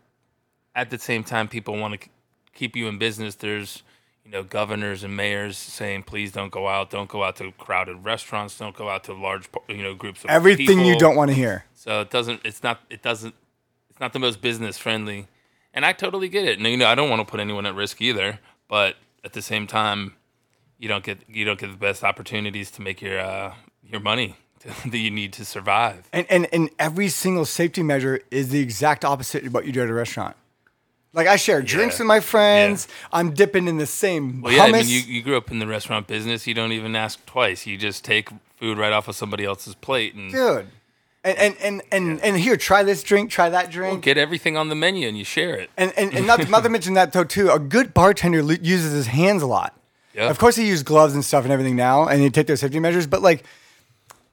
at 0.74 0.88
the 0.88 0.98
same 0.98 1.24
time 1.24 1.46
people 1.46 1.76
want 1.76 2.00
to 2.00 2.08
keep 2.54 2.74
you 2.74 2.88
in 2.88 2.96
business. 2.96 3.34
There's 3.34 3.82
you 4.24 4.30
know 4.30 4.42
governors 4.42 5.02
and 5.02 5.16
mayors 5.16 5.56
saying 5.56 6.04
please 6.04 6.32
don't 6.32 6.52
go 6.52 6.68
out, 6.68 6.90
don't 6.90 7.08
go 7.08 7.24
out 7.24 7.36
to 7.36 7.52
crowded 7.52 8.04
restaurants, 8.04 8.58
don't 8.58 8.76
go 8.76 8.88
out 8.88 9.04
to 9.04 9.12
large 9.12 9.48
you 9.68 9.82
know 9.82 9.94
groups 9.94 10.24
of 10.24 10.30
Everything 10.30 10.84
you 10.84 10.98
don't 10.98 11.16
want 11.16 11.30
to 11.30 11.34
hear. 11.34 11.64
So 11.74 12.02
it 12.02 12.10
doesn't. 12.10 12.40
It's 12.44 12.62
not. 12.62 12.80
It 12.90 13.02
doesn't. 13.02 13.34
It's 13.88 14.00
not 14.00 14.12
the 14.12 14.18
most 14.18 14.40
business 14.40 14.78
friendly, 14.78 15.28
and 15.72 15.84
I 15.84 15.92
totally 15.92 16.28
get 16.28 16.44
it. 16.44 16.58
And 16.58 16.66
you 16.66 16.76
know, 16.76 16.86
I 16.86 16.94
don't 16.94 17.10
want 17.10 17.26
to 17.26 17.30
put 17.30 17.40
anyone 17.40 17.66
at 17.66 17.74
risk 17.74 18.00
either. 18.00 18.38
But 18.68 18.94
at 19.24 19.32
the 19.32 19.42
same 19.42 19.66
time, 19.66 20.14
you 20.78 20.88
don't 20.88 21.04
get 21.04 21.18
you 21.28 21.44
don't 21.44 21.58
get 21.58 21.70
the 21.70 21.76
best 21.76 22.04
opportunities 22.04 22.70
to 22.72 22.82
make 22.82 23.02
your 23.02 23.18
uh, 23.18 23.54
your 23.82 24.00
money 24.00 24.36
that 24.86 24.98
you 24.98 25.10
need 25.10 25.32
to 25.34 25.44
survive. 25.44 26.08
And, 26.12 26.26
and 26.30 26.46
and 26.52 26.70
every 26.78 27.08
single 27.08 27.44
safety 27.44 27.82
measure 27.82 28.20
is 28.30 28.50
the 28.50 28.60
exact 28.60 29.04
opposite 29.04 29.44
of 29.44 29.52
what 29.52 29.66
you 29.66 29.72
do 29.72 29.82
at 29.82 29.88
a 29.88 29.94
restaurant. 29.94 30.36
Like 31.12 31.26
I 31.26 31.36
share 31.36 31.60
drinks 31.60 31.98
with 31.98 32.06
my 32.06 32.20
friends. 32.20 32.86
I'm 33.12 33.32
dipping 33.32 33.66
in 33.66 33.78
the 33.78 33.86
same 33.86 34.42
Well, 34.42 34.52
yeah, 34.52 34.66
hummus. 34.66 34.68
I 34.68 34.82
mean, 34.82 34.88
you, 34.88 35.00
you 35.00 35.22
grew 35.22 35.36
up 35.36 35.50
in 35.50 35.58
the 35.58 35.66
restaurant 35.66 36.06
business. 36.06 36.46
You 36.46 36.54
don't 36.54 36.72
even 36.72 36.94
ask 36.94 37.24
twice. 37.26 37.66
You 37.66 37.76
just 37.76 38.04
take 38.04 38.28
food 38.56 38.78
right 38.78 38.92
off 38.92 39.08
of 39.08 39.16
somebody 39.16 39.44
else's 39.44 39.74
plate 39.74 40.14
and 40.14 40.30
Dude. 40.30 40.66
And 41.22 41.36
and 41.38 41.56
and 41.62 41.82
and, 41.92 42.20
and 42.20 42.36
here, 42.38 42.56
try 42.56 42.82
this 42.82 43.02
drink, 43.02 43.30
try 43.30 43.50
that 43.50 43.70
drink. 43.70 44.02
get 44.02 44.16
everything 44.16 44.56
on 44.56 44.68
the 44.68 44.74
menu 44.74 45.06
and 45.06 45.18
you 45.18 45.24
share 45.24 45.54
it. 45.56 45.68
And 45.76 45.92
and, 45.96 46.14
and 46.14 46.26
not, 46.26 46.40
to, 46.40 46.48
not 46.50 46.62
to 46.62 46.68
mention 46.68 46.94
that 46.94 47.12
though 47.12 47.24
too, 47.24 47.50
a 47.50 47.58
good 47.58 47.92
bartender 47.92 48.42
lo- 48.42 48.56
uses 48.62 48.92
his 48.92 49.08
hands 49.08 49.42
a 49.42 49.46
lot. 49.46 49.74
Yeah. 50.14 50.30
Of 50.30 50.38
course, 50.38 50.56
he 50.56 50.66
uses 50.66 50.82
gloves 50.82 51.14
and 51.14 51.24
stuff 51.24 51.44
and 51.44 51.52
everything 51.52 51.76
now, 51.76 52.08
and 52.08 52.22
they 52.22 52.30
take 52.30 52.46
their 52.46 52.56
safety 52.56 52.80
measures. 52.80 53.06
But 53.06 53.20
like, 53.22 53.44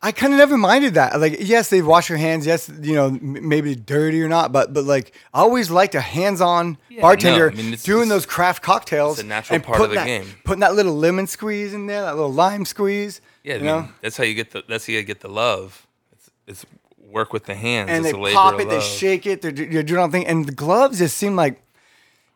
I 0.02 0.12
kind 0.12 0.32
of 0.32 0.38
never 0.38 0.58
minded 0.58 0.94
that. 0.94 1.20
Like, 1.20 1.38
yes, 1.40 1.70
they 1.70 1.82
wash 1.82 2.08
your 2.08 2.20
hands. 2.20 2.46
Yes, 2.46 2.70
you 2.82 2.94
know, 2.94 3.08
m- 3.08 3.48
maybe 3.50 3.74
dirty 3.76 4.22
or 4.22 4.28
not, 4.30 4.52
but 4.52 4.72
but 4.74 4.84
like, 4.86 5.12
I 5.34 5.40
always 5.40 5.72
liked 5.72 5.96
a 5.96 6.02
hands-on 6.02 6.78
Yeah, 6.90 7.02
bartender 7.02 7.50
no, 7.50 7.54
I 7.54 7.58
mean, 7.58 7.68
it's- 7.74 7.84
doing 7.84 8.04
it's- 8.04 8.10
those 8.10 8.26
craft 8.28 8.62
cocktails. 8.62 9.18
it's 9.18 9.24
a 9.26 9.28
natural 9.28 9.56
and 9.56 9.64
part 9.64 9.82
of 9.82 9.90
the 9.90 9.96
that- 9.96 10.06
game. 10.06 10.26
Putting 10.44 10.60
that 10.60 10.76
little 10.76 10.96
lemon 10.96 11.26
squeeze 11.26 11.74
in 11.74 11.88
there, 11.88 12.02
that 12.04 12.16
little 12.16 12.32
lime 12.32 12.64
squeeze. 12.66 13.22
Yeah, 13.44 13.54
I 13.54 13.58
you 13.58 13.64
mean, 13.64 13.68
know. 13.76 13.90
that's 14.02 14.18
how 14.18 14.24
you 14.24 14.36
get 14.36 14.52
the 14.52 14.64
that's 14.68 14.86
how 14.86 14.94
you 14.94 15.02
get 15.04 15.22
the 15.22 15.30
love. 15.30 15.88
It's, 16.12 16.30
it's 16.48 16.66
work 17.00 17.34
with 17.34 17.46
the 17.46 17.56
hands. 17.56 17.90
And 17.90 18.06
it's 18.06 18.14
they 18.14 18.20
a 18.20 18.22
labor 18.22 18.36
pop 18.36 18.60
it, 18.60 18.70
they 18.70 18.82
shake 18.82 19.26
it, 19.26 19.42
they're, 19.42 19.52
they're 19.52 19.82
doing 19.84 20.00
all 20.00 20.10
thing, 20.12 20.28
and 20.28 20.46
the 20.46 20.52
gloves 20.52 21.00
just 21.00 21.18
seem 21.18 21.36
like, 21.36 21.60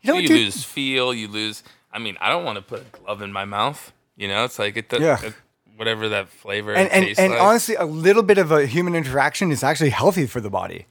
you 0.02 0.08
know, 0.08 0.16
what, 0.16 0.24
you 0.24 0.30
dude? 0.30 0.40
lose 0.46 0.64
feel. 0.64 1.14
You 1.14 1.28
lose. 1.28 1.62
I 1.94 2.00
mean, 2.00 2.18
I 2.22 2.30
don't 2.30 2.44
want 2.46 2.56
to 2.56 2.62
put 2.64 2.80
a 2.82 2.98
glove 3.04 3.22
in 3.22 3.32
my 3.32 3.46
mouth. 3.46 3.92
You 4.18 4.30
know, 4.30 4.46
it's 4.46 4.58
like 4.58 4.78
it. 4.78 4.90
The, 4.90 5.00
Yeah. 5.00 5.22
it- 5.22 5.34
whatever 5.82 6.08
that 6.10 6.30
flavor 6.30 6.72
and 6.74 6.88
and, 6.92 7.18
and 7.18 7.32
like. 7.34 7.42
honestly, 7.42 7.76
a 7.76 7.86
little 7.86 8.24
bit 8.24 8.38
of 8.38 8.52
a 8.52 8.66
human 8.76 8.94
interaction 8.96 9.52
is 9.52 9.64
actually 9.64 9.90
healthy 9.90 10.28
for 10.28 10.40
the 10.40 10.50
body. 10.50 10.86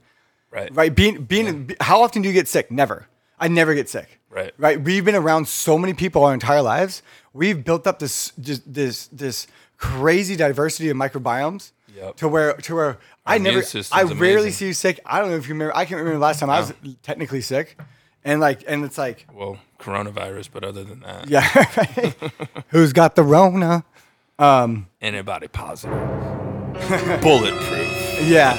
right, 0.51 0.69
Right? 0.75 0.93
Being 0.93 1.23
being 1.23 1.47
be- 1.67 1.75
how 1.79 2.01
often 2.03 2.21
do 2.21 2.27
you 2.29 2.33
get 2.33 2.47
sick? 2.47 2.69
Never. 2.69 3.07
I 3.39 3.47
never 3.47 3.73
get 3.73 3.87
sick. 3.89 4.19
Right. 4.29 4.53
Right. 4.57 4.77
We've 4.87 5.03
been 5.05 5.15
around 5.23 5.47
so 5.47 5.77
many 5.77 5.93
people 5.93 6.23
our 6.25 6.33
entire 6.33 6.61
lives. 6.61 7.01
We've 7.33 7.63
built 7.69 7.87
up 7.87 7.97
this 7.99 8.33
just 8.39 8.61
this 8.71 9.07
this 9.07 9.47
crazy 9.77 10.35
diversity 10.35 10.89
of 10.89 10.97
microbiomes. 10.97 11.71
Yep. 11.95 12.15
To 12.17 12.27
where 12.27 12.53
to 12.67 12.75
where 12.75 12.97
I 13.25 13.37
never 13.37 13.63
I 13.91 14.03
rarely 14.03 14.13
amazing. 14.15 14.51
see 14.51 14.67
you 14.67 14.73
sick. 14.73 14.99
I 15.05 15.19
don't 15.19 15.29
know 15.31 15.37
if 15.37 15.47
you 15.47 15.53
remember. 15.53 15.75
I 15.75 15.85
can't 15.85 15.99
remember 15.99 16.19
the 16.19 16.25
last 16.29 16.39
time 16.39 16.49
I 16.49 16.59
was 16.59 16.73
technically 17.03 17.41
sick, 17.41 17.77
and 18.23 18.39
like 18.39 18.63
and 18.67 18.83
it's 18.85 18.97
like 18.97 19.25
Well, 19.33 19.57
coronavirus, 19.79 20.49
but 20.53 20.63
other 20.63 20.83
than 20.83 20.99
that, 21.01 21.29
yeah, 21.29 21.43
who's 22.69 22.93
got 22.93 23.15
the 23.15 23.23
Rona? 23.23 23.83
Um, 24.41 24.87
antibody 25.01 25.47
positive, 25.47 25.93
bulletproof. 27.21 28.21
Yeah. 28.27 28.55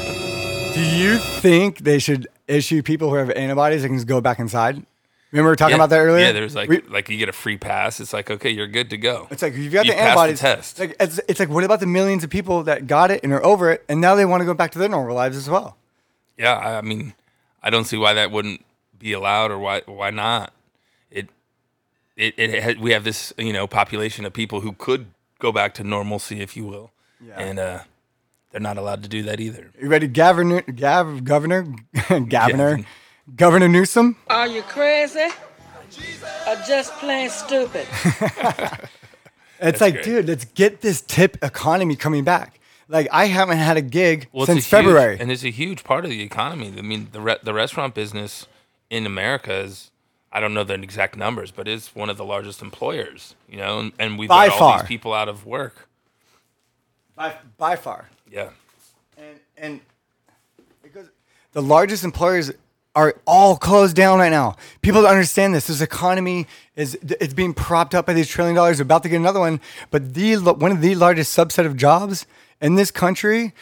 Do 0.75 0.81
you 0.81 1.19
think 1.19 1.79
they 1.81 1.99
should 1.99 2.29
issue 2.47 2.83
people 2.83 3.11
who 3.11 3.17
have 3.17 3.31
antibodies 3.31 3.83
that 3.83 3.89
can 3.89 3.97
just 3.97 4.07
go 4.07 4.21
back 4.21 4.39
inside? 4.39 4.85
Remember 5.33 5.49
we 5.49 5.53
were 5.53 5.57
talking 5.57 5.73
yeah, 5.73 5.77
about 5.77 5.91
that 5.91 5.99
earlier? 6.01 6.27
Yeah, 6.27 6.33
there's 6.33 6.55
like 6.55 6.69
We- 6.69 6.83
like 6.83 7.09
you 7.09 7.17
get 7.19 7.29
a 7.29 7.33
free 7.33 7.57
pass. 7.57 8.01
It's 8.01 8.12
like 8.12 8.31
okay, 8.31 8.51
you're 8.51 8.67
good 8.69 8.91
to 8.91 8.97
go. 8.97 9.27
It's 9.31 9.43
like 9.43 9.55
you've 9.57 9.73
got 9.73 9.87
You 9.87 9.93
the 9.93 9.97
passed 9.97 10.09
antibodies. 10.09 10.41
test. 10.41 10.79
Like 10.79 10.97
it's, 11.01 11.21
it's 11.27 11.41
like 11.41 11.49
what 11.49 11.65
about 11.65 11.81
the 11.81 11.87
millions 11.87 12.23
of 12.23 12.31
people 12.31 12.62
that 12.65 12.87
got 12.87 13.11
it 13.11 13.21
and 13.25 13.33
are 13.33 13.45
over 13.45 13.71
it, 13.73 13.85
and 13.89 14.01
now 14.01 14.15
they 14.15 14.25
want 14.25 14.41
to 14.43 14.45
go 14.45 14.55
back 14.55 14.71
to 14.73 14.79
their 14.79 14.89
normal 14.89 15.15
lives 15.17 15.37
as 15.37 15.49
well? 15.51 15.77
yeah, 16.39 16.55
I 16.57 16.79
I 16.79 16.81
mean, 16.83 17.15
I 17.62 17.71
don't 17.71 17.85
see 17.85 17.97
why 17.97 18.12
that 18.15 18.31
wouldn't 18.31 18.65
be 18.99 19.12
allowed 19.15 19.51
or 19.51 19.59
why 19.59 19.83
why 19.87 20.11
not. 20.11 20.53
It 21.11 21.29
it, 22.17 22.35
it 22.39 22.62
ha- 22.62 22.81
we 22.81 22.93
have 22.93 23.05
this 23.05 23.33
you 23.37 23.53
know 23.53 23.67
population 23.67 24.25
of 24.25 24.33
people 24.33 24.61
who 24.61 24.73
could 24.73 25.07
go 25.43 25.53
back 25.53 25.75
to 25.75 25.83
normalcy, 25.85 26.41
if 26.41 26.57
you 26.57 26.65
will, 26.65 26.93
Yeah. 27.21 27.39
and 27.47 27.59
uh, 27.59 27.81
they're 28.51 28.61
not 28.71 28.79
allowed 28.79 29.03
to 29.03 29.09
do 29.09 29.23
that 29.25 29.41
either. 29.41 29.71
You 29.81 29.89
ready, 29.89 30.07
Governor? 30.25 30.63
Gav, 30.63 31.25
Governor, 31.25 31.63
Governor, 32.09 32.27
Gavin. 32.29 32.87
Governor 33.37 33.69
Newsom? 33.69 34.17
Are 34.29 34.47
you 34.47 34.63
crazy? 34.63 35.29
Or 36.49 36.57
just 36.67 36.93
plain 36.95 37.29
stupid? 37.29 37.87
It's 39.65 39.81
like, 39.81 39.95
great. 39.95 40.05
dude, 40.05 40.27
let's 40.27 40.45
get 40.45 40.81
this 40.81 41.03
tip 41.03 41.37
economy 41.41 41.95
coming 41.95 42.25
back. 42.25 42.59
Like 42.89 43.07
I 43.13 43.27
haven't 43.27 43.59
had 43.59 43.77
a 43.77 43.81
gig 43.81 44.27
Well, 44.33 44.45
since 44.47 44.67
a 44.67 44.69
February. 44.69 45.13
huge, 45.13 45.21
and 45.23 45.31
it's 45.31 45.45
a 45.45 45.51
huge 45.51 45.85
part 45.85 46.05
of 46.05 46.11
the 46.11 46.21
economy. 46.21 46.75
I 46.77 46.83
mean, 46.83 47.11
the 47.13 47.21
re- 47.21 47.39
the 47.45 47.55
restaurant 47.55 47.95
business 47.95 48.49
in 48.91 49.07
America 49.07 49.55
is. 49.55 49.92
I 50.33 50.41
don't 50.41 50.55
know 50.55 50.65
the 50.65 50.75
exact 50.75 51.17
numbers, 51.17 51.51
but 51.51 51.69
it's 51.69 51.95
one 51.95 52.09
of 52.09 52.17
the 52.17 52.25
largest 52.25 52.62
employers, 52.62 53.35
you 53.49 53.59
know, 53.59 53.79
and, 53.81 53.93
and 53.99 54.19
we've 54.19 54.29
By 54.29 54.49
got 54.49 54.53
all 54.55 54.59
far. 54.59 54.79
these 54.81 54.89
people 54.89 55.12
out 55.12 55.29
of 55.29 55.45
work. 55.45 55.89
by, 57.15 57.37
by 57.59 57.77
far. 57.77 58.09
Yeah. 58.31 58.51
and 59.19 59.41
and 59.59 59.81
because 60.83 61.09
the 61.53 61.61
largest 61.62 62.03
employers 62.03 62.51
are 62.95 63.15
all 63.27 63.57
closed 63.57 63.95
down 63.97 64.19
right 64.19 64.31
now. 64.31 64.57
People 64.83 65.03
don't 65.03 65.11
understand 65.11 65.55
this. 65.55 65.67
This 65.67 65.81
economy 65.81 66.47
is 66.77 66.99
it's 67.03 67.35
being 67.35 67.55
propped 67.55 67.95
up 67.95 68.07
by 68.07 68.12
these 68.15 68.29
trillion 68.29 68.55
dollars. 68.57 68.79
We're 68.79 68.85
about 68.85 69.03
to 69.05 69.09
get 69.11 69.17
another 69.17 69.41
one, 69.41 69.61
but 69.91 70.15
the 70.15 70.37
one 70.37 70.73
of 70.73 70.81
the 70.81 70.95
largest 70.95 71.37
subset 71.37 71.67
of 71.67 71.77
jobs 71.77 72.27
in 72.61 72.75
this 72.75 72.91
country 72.91 73.53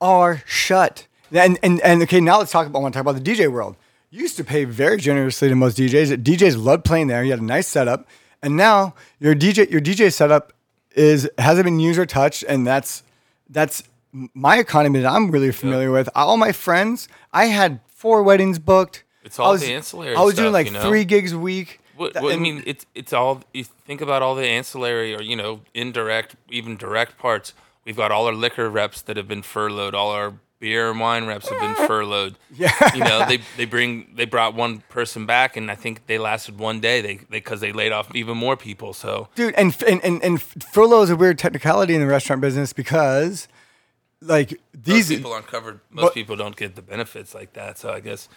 are 0.00 0.42
shut. 0.46 1.06
And 1.32 1.58
and 1.62 1.80
and 1.82 2.02
okay, 2.02 2.20
now 2.20 2.38
let's 2.38 2.50
talk 2.52 2.66
about. 2.66 2.80
I 2.80 2.82
want 2.82 2.94
to 2.94 2.98
talk 2.98 3.08
about 3.08 3.22
the 3.22 3.30
DJ 3.32 3.50
world. 3.50 3.76
You 4.12 4.22
used 4.22 4.36
to 4.38 4.44
pay 4.44 4.64
very 4.64 4.96
generously 4.96 5.48
to 5.48 5.54
most 5.54 5.78
DJs. 5.78 6.22
DJs 6.24 6.62
loved 6.62 6.84
playing 6.84 7.06
there. 7.06 7.22
You 7.22 7.30
had 7.30 7.40
a 7.40 7.44
nice 7.44 7.68
setup, 7.68 8.08
and 8.42 8.56
now 8.56 8.94
your 9.20 9.36
DJ 9.36 9.70
your 9.70 9.80
DJ 9.80 10.12
setup 10.12 10.52
is 10.96 11.30
hasn't 11.38 11.64
been 11.64 11.78
used 11.78 11.98
or 11.98 12.06
touched, 12.06 12.42
and 12.48 12.66
that's 12.66 13.04
that's 13.48 13.84
my 14.12 14.58
economy 14.58 15.00
that 15.00 15.12
I'm 15.12 15.30
really 15.30 15.52
familiar 15.52 15.92
with. 15.92 16.08
All 16.16 16.36
my 16.36 16.50
friends, 16.50 17.06
I 17.32 17.46
had 17.46 17.80
four 17.86 18.24
weddings 18.24 18.58
booked. 18.58 19.04
It's 19.22 19.38
all 19.38 19.50
I 19.50 19.52
was, 19.52 19.60
the 19.60 19.74
ancillary 19.74 20.16
I 20.16 20.22
was 20.22 20.34
doing 20.34 20.52
like 20.52 20.66
you 20.66 20.72
know? 20.72 20.82
three 20.82 21.04
gigs 21.04 21.32
a 21.32 21.38
week. 21.38 21.80
What, 21.96 22.14
Th- 22.14 22.22
what, 22.22 22.32
I 22.32 22.36
mean, 22.36 22.64
it's 22.66 22.86
it's 22.96 23.12
all. 23.12 23.42
You 23.52 23.62
think 23.62 24.00
about 24.00 24.22
all 24.22 24.34
the 24.34 24.46
ancillary 24.46 25.14
or 25.14 25.22
you 25.22 25.36
know 25.36 25.60
indirect, 25.72 26.34
even 26.48 26.76
direct 26.76 27.16
parts. 27.18 27.54
We've 27.84 27.96
got 27.96 28.10
all 28.10 28.26
our 28.26 28.32
liquor 28.32 28.68
reps 28.68 29.02
that 29.02 29.16
have 29.16 29.28
been 29.28 29.42
furloughed. 29.42 29.94
All 29.94 30.10
our 30.10 30.34
beer 30.60 30.90
and 30.90 31.00
wine 31.00 31.26
reps 31.26 31.48
have 31.48 31.58
been 31.60 31.86
furloughed. 31.86 32.36
Yeah. 32.54 32.72
you 32.94 33.00
know 33.00 33.26
they 33.26 33.38
they 33.56 33.64
bring 33.64 34.12
they 34.14 34.26
brought 34.26 34.54
one 34.54 34.80
person 34.88 35.26
back, 35.26 35.56
and 35.56 35.70
I 35.70 35.74
think 35.74 36.06
they 36.06 36.18
lasted 36.18 36.58
one 36.58 36.80
day. 36.80 37.00
They 37.00 37.20
because 37.30 37.60
they, 37.60 37.72
laid 37.72 37.92
off 37.92 38.14
even 38.14 38.36
more 38.36 38.56
people. 38.56 38.92
So 38.92 39.28
dude 39.34 39.54
and, 39.54 39.74
and 39.84 40.04
and 40.04 40.22
and 40.22 40.40
furlough 40.42 41.02
is 41.02 41.10
a 41.10 41.16
weird 41.16 41.38
technicality 41.38 41.94
in 41.94 42.00
the 42.00 42.06
restaurant 42.06 42.40
business 42.40 42.72
because 42.72 43.48
like 44.20 44.50
most 44.50 44.84
these 44.84 45.08
people 45.08 45.32
aren't 45.32 45.46
covered. 45.46 45.80
Most 45.90 46.02
But- 46.04 46.14
people 46.14 46.36
don't 46.36 46.56
get 46.56 46.76
the 46.76 46.82
benefits 46.82 47.34
like 47.34 47.54
that. 47.54 47.78
So 47.78 47.90
I 47.92 48.00
guess 48.00 48.28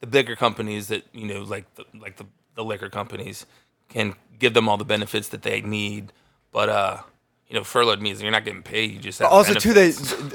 the 0.00 0.06
bigger 0.06 0.36
companies 0.36 0.88
that 0.88 1.04
you 1.12 1.26
know, 1.26 1.42
like 1.42 1.72
the, 1.74 1.84
like 1.98 2.16
the, 2.16 2.26
the 2.54 2.64
liquor 2.64 2.88
companies, 2.88 3.46
can 3.88 4.14
give 4.38 4.54
them 4.54 4.68
all 4.68 4.76
the 4.76 4.84
benefits 4.84 5.28
that 5.28 5.42
they 5.42 5.60
need. 5.60 6.12
But 6.52 6.68
uh, 6.68 6.98
you 7.48 7.54
know, 7.56 7.62
furloughed 7.64 8.00
means 8.02 8.20
you're 8.22 8.30
not 8.32 8.44
getting 8.44 8.62
paid. 8.62 8.90
You 8.92 8.98
just 8.98 9.18
have 9.20 9.30
also 9.30 9.54
too 9.54 9.72
they 9.72 9.92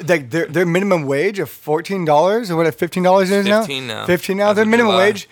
like 0.07 0.29
their 0.29 0.45
their 0.47 0.65
minimum 0.65 1.03
wage 1.05 1.39
of 1.39 1.49
fourteen 1.49 2.05
dollars 2.05 2.49
or 2.49 2.55
what 2.55 2.73
fifteen 2.75 3.03
dollars 3.03 3.31
is 3.31 3.45
now 3.45 3.61
15 3.61 3.87
now. 3.87 4.05
fifteen 4.05 4.37
now 4.37 4.49
As 4.51 4.55
their 4.55 4.65
minimum 4.65 4.93
July. 4.93 5.05
wage 5.07 5.27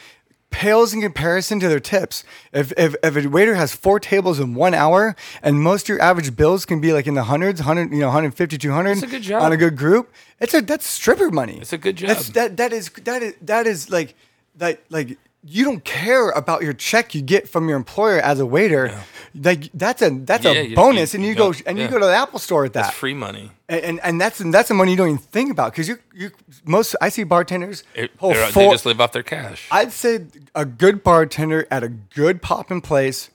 pales 0.52 0.96
in 0.96 1.02
comparison 1.02 1.60
to 1.60 1.70
their 1.70 1.80
tips. 1.80 2.24
If, 2.52 2.74
if 2.76 2.96
if 3.04 3.16
a 3.26 3.28
waiter 3.30 3.54
has 3.56 3.74
four 3.76 4.00
tables 4.00 4.40
in 4.40 4.56
one 4.56 4.74
hour 4.74 5.16
and 5.44 5.62
most 5.62 5.84
of 5.84 5.90
your 5.90 6.02
average 6.02 6.36
bills 6.36 6.66
can 6.66 6.82
be 6.82 6.92
like 6.92 7.06
in 7.08 7.14
the 7.14 7.24
hundreds, 7.26 7.60
hundred 7.62 7.92
you 7.94 8.00
know 8.00 8.08
150, 8.08 8.58
200 8.58 8.92
It's 8.92 9.04
a 9.04 9.08
good 9.08 9.22
job. 9.22 9.44
on 9.44 9.52
a 9.54 9.58
good 9.58 9.78
group, 9.78 10.12
it's 10.40 10.54
a 10.54 10.62
that's 10.62 10.88
stripper 10.88 11.30
money. 11.32 11.60
It's 11.62 11.72
a 11.72 11.78
good 11.78 11.98
That's, 11.98 12.26
job. 12.26 12.34
that 12.34 12.58
that 12.58 12.74
is 12.74 12.90
that 13.04 13.22
is 13.24 13.34
that 13.42 13.68
is 13.68 13.90
like 13.90 14.16
that 14.56 14.82
like 14.90 15.18
you 15.44 15.64
don't 15.64 15.84
care 15.86 16.30
about 16.32 16.62
your 16.64 16.74
check 16.74 17.16
you 17.16 17.22
get 17.22 17.48
from 17.48 17.68
your 17.70 17.78
employer 17.78 18.20
as 18.20 18.40
a 18.40 18.46
waiter. 18.46 18.94
Like 19.36 19.70
that's 19.74 20.02
a 20.02 20.10
that's 20.10 20.44
Yeah, 20.44 20.52
a 20.52 20.74
bonus, 20.76 21.14
you- 21.14 21.18
and 21.20 21.26
you 21.28 21.34
go 21.36 21.54
don't- 21.54 21.62
and 21.66 21.78
you 21.80 21.88
go 21.88 21.98
to 22.00 22.06
the 22.06 22.14
Apple 22.16 22.40
store 22.40 22.66
at 22.66 22.74
that 22.74 22.84
That's 22.84 22.96
free 22.96 23.14
money. 23.14 23.52
and 23.70 23.82
and, 23.84 24.00
and 24.04 24.20
that's 24.20 24.40
and 24.40 24.54
that's 24.54 24.68
the 24.68 24.74
money 24.74 24.92
you 24.92 24.98
don't 24.98 25.08
even 25.10 25.20
think 25.20 25.52
about 25.52 25.72
because 25.72 25.88
you 25.88 25.98
you 26.14 26.32
most 26.66 26.96
I 27.00 27.10
see 27.10 27.24
bartenders 27.24 27.84
It- 27.96 28.12
they 28.20 28.70
just 28.70 28.86
live 28.86 29.00
off 29.00 29.12
their 29.14 29.24
cash. 29.24 29.68
I'd 29.72 29.94
say 29.94 30.26
a 30.56 30.66
good 30.66 31.04
bartender 31.04 31.68
at 31.72 31.84
a 31.84 31.90
good 31.90 32.42
poppin' 32.42 32.82
place 32.82 33.30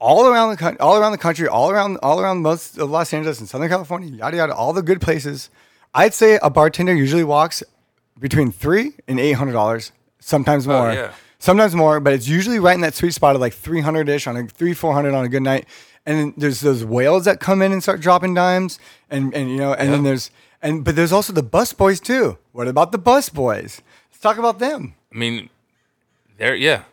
all 0.00 0.26
around 0.26 0.50
the 0.50 0.56
country, 0.56 0.80
all 0.80 0.96
around 0.96 1.12
the 1.12 1.18
country, 1.18 1.46
all 1.46 1.70
around 1.70 1.98
all 2.02 2.20
around 2.20 2.38
most 2.42 2.78
of 2.78 2.90
Los 2.90 3.12
Angeles 3.12 3.38
and 3.38 3.48
Southern 3.48 3.68
California, 3.68 4.08
yada 4.10 4.36
yada, 4.38 4.54
all 4.54 4.72
the 4.72 4.82
good 4.82 5.00
places. 5.00 5.50
I'd 5.94 6.14
say 6.14 6.38
a 6.42 6.50
bartender 6.50 6.94
usually 6.94 7.24
walks 7.24 7.62
between 8.18 8.50
three 8.50 8.92
and 9.06 9.20
eight 9.20 9.32
hundred 9.34 9.52
dollars, 9.52 9.92
sometimes 10.20 10.66
oh, 10.66 10.70
more, 10.72 10.90
Oh, 10.90 10.92
yeah. 10.92 11.10
Sometimes 11.38 11.74
more, 11.74 12.00
but 12.00 12.12
it's 12.12 12.28
usually 12.28 12.58
right 12.58 12.74
in 12.74 12.80
that 12.82 12.94
sweet 12.94 13.14
spot 13.14 13.34
of 13.34 13.40
like 13.40 13.54
three 13.54 13.80
hundred 13.80 14.08
ish 14.08 14.26
on 14.26 14.36
a 14.36 14.46
three 14.46 14.74
four 14.74 14.92
hundred 14.92 15.14
on 15.14 15.24
a 15.24 15.28
good 15.28 15.42
night. 15.42 15.66
And 16.06 16.18
then 16.18 16.34
there's 16.36 16.60
those 16.60 16.84
whales 16.84 17.24
that 17.26 17.38
come 17.38 17.60
in 17.60 17.72
and 17.72 17.82
start 17.82 18.00
dropping 18.00 18.34
dimes, 18.34 18.78
and 19.10 19.34
and 19.34 19.50
you 19.50 19.58
know, 19.58 19.74
and 19.74 19.92
then 19.92 20.02
there's 20.02 20.30
and 20.62 20.84
but 20.84 20.96
there's 20.96 21.12
also 21.12 21.32
the 21.32 21.42
bus 21.42 21.72
boys 21.72 22.00
too. 22.00 22.38
What 22.52 22.68
about 22.68 22.92
the 22.92 22.98
bus 22.98 23.28
boys? 23.28 23.82
Let's 24.10 24.20
talk 24.20 24.38
about 24.38 24.58
them. 24.58 24.94
I 25.12 25.18
mean, 25.18 25.50
they're 26.38 26.54
yeah, 26.56 26.84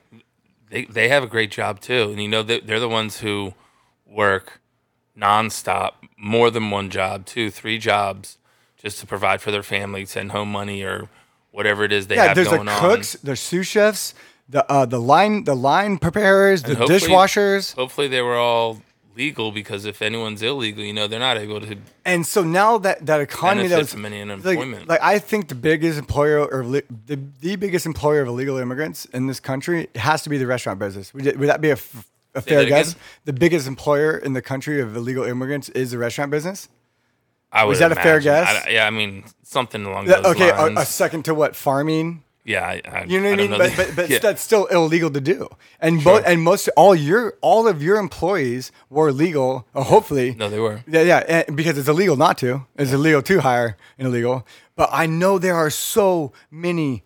they 0.70 0.86
they 0.86 1.08
have 1.10 1.24
a 1.24 1.28
great 1.28 1.52
job 1.52 1.80
too, 1.80 2.10
and 2.12 2.22
you 2.22 2.28
know 2.28 2.44
they, 2.44 2.60
they're 2.60 2.80
the 2.80 2.90
ones 2.90 3.20
who 3.20 3.54
work 4.06 4.60
nonstop, 5.18 5.94
more 6.18 6.52
than 6.52 6.70
one 6.70 6.90
job, 6.90 7.26
two, 7.26 7.50
three 7.50 7.78
jobs, 7.78 8.38
just 8.78 9.00
to 9.00 9.08
provide 9.08 9.42
for 9.42 9.52
their 9.52 9.64
family, 9.64 10.06
send 10.06 10.32
home 10.32 10.52
money 10.52 10.84
or 10.84 11.10
whatever 11.52 11.86
it 11.86 11.92
is 11.94 12.08
they 12.08 12.16
yeah, 12.16 12.26
have 12.26 12.36
there's 12.36 12.50
the 12.50 12.58
going 12.58 12.68
on. 12.68 12.80
cooks, 12.80 13.14
there's 13.24 13.40
sous 13.40 13.66
chefs, 13.66 14.14
the 14.50 14.70
uh, 14.72 14.86
the 14.86 15.00
line 15.00 15.44
the 15.44 15.56
line 15.56 15.98
preparers, 15.98 16.64
the 16.64 16.76
hopefully- 16.76 17.00
dishwashers, 17.00 17.76
Hopefully, 17.76 18.08
they 18.08 18.22
were 18.22 18.36
all 18.38 18.82
legal 19.16 19.52
because 19.54 19.86
if 19.86 20.02
anyone's 20.02 20.42
illegal, 20.44 20.84
you 20.84 20.92
know, 20.92 21.08
they're 21.08 21.20
not 21.22 21.38
able 21.38 21.62
to. 21.62 21.78
and 22.04 22.28
so 22.28 22.44
now 22.44 22.78
that 22.78 23.06
that 23.06 23.22
economy 23.22 23.68
that 23.70 23.78
was 23.80 23.92
from 23.94 24.06
any 24.06 24.18
like, 24.24 24.30
unemployment. 24.58 24.88
like 24.90 25.00
I 25.02 25.20
think 25.20 25.48
the 25.48 25.56
biggest 25.56 25.98
employer 25.98 26.46
or 26.46 26.64
li- 26.66 26.82
the 27.08 27.18
the 27.40 27.56
biggest 27.56 27.86
employer 27.86 28.22
of 28.22 28.28
illegal 28.28 28.58
immigrants 28.58 29.06
in 29.06 29.28
this 29.28 29.40
country 29.40 29.88
has 29.96 30.22
to 30.24 30.30
be 30.30 30.38
the 30.38 30.46
restaurant 30.48 30.80
business. 30.80 31.14
Would, 31.14 31.38
would 31.40 31.48
that 31.50 31.62
be 31.62 31.70
a, 31.70 31.74
f- 31.80 32.08
a 32.36 32.42
fair 32.42 32.66
guess? 32.66 32.96
The 33.24 33.32
biggest 33.34 33.68
employer 33.68 34.18
in 34.18 34.34
the 34.34 34.42
country 34.42 34.82
of 34.82 34.96
illegal 34.98 35.24
immigrants 35.24 35.70
is 35.70 35.92
the 35.92 35.98
restaurant 35.98 36.30
business. 36.30 36.68
I 37.54 37.64
would 37.64 37.78
that 37.78 37.94
a 37.94 37.96
fair 37.96 38.20
guess? 38.20 38.66
I- 38.66 38.70
yeah, 38.70 38.86
I 38.86 38.90
mean 38.90 39.24
something 39.44 39.86
along 39.86 40.08
That- 40.08 40.24
those 40.24 40.36
okay, 40.36 40.50
a, 40.50 40.66
a 40.82 40.86
second 40.86 41.24
to 41.26 41.34
what 41.34 41.56
farming. 41.56 42.22
Yeah, 42.46 42.64
I, 42.64 42.82
I, 42.86 43.04
You 43.06 43.20
know 43.20 43.32
what 43.32 43.40
I, 43.40 43.48
mean? 43.48 43.58
But, 43.58 43.74
but, 43.76 43.96
but 43.96 44.10
yeah. 44.10 44.20
that's 44.20 44.42
still 44.42 44.66
illegal 44.68 45.10
to 45.10 45.20
do. 45.20 45.50
And 45.80 46.04
both 46.04 46.24
and 46.28 46.42
most 46.44 46.70
all 46.78 46.94
your 46.96 47.34
all 47.42 47.68
of 47.68 47.82
your 47.82 47.98
employees 47.98 48.72
were 48.90 49.12
legal. 49.12 49.68
Or 49.74 49.84
hopefully, 49.84 50.36
No, 50.36 50.48
they 50.48 50.60
were. 50.60 50.84
Yeah, 50.88 51.02
yeah, 51.02 51.44
and 51.48 51.58
because 51.58 51.78
it's 51.78 51.88
illegal 51.90 52.16
not 52.16 52.38
to. 52.40 52.66
It's 52.78 52.92
illegal 52.92 53.24
to 53.24 53.42
hire 53.42 53.78
an 53.98 54.06
illegal. 54.06 54.46
But 54.76 54.90
I 54.92 55.08
know 55.08 55.40
there 55.40 55.56
are 55.56 55.72
so 55.72 56.34
many, 56.52 57.04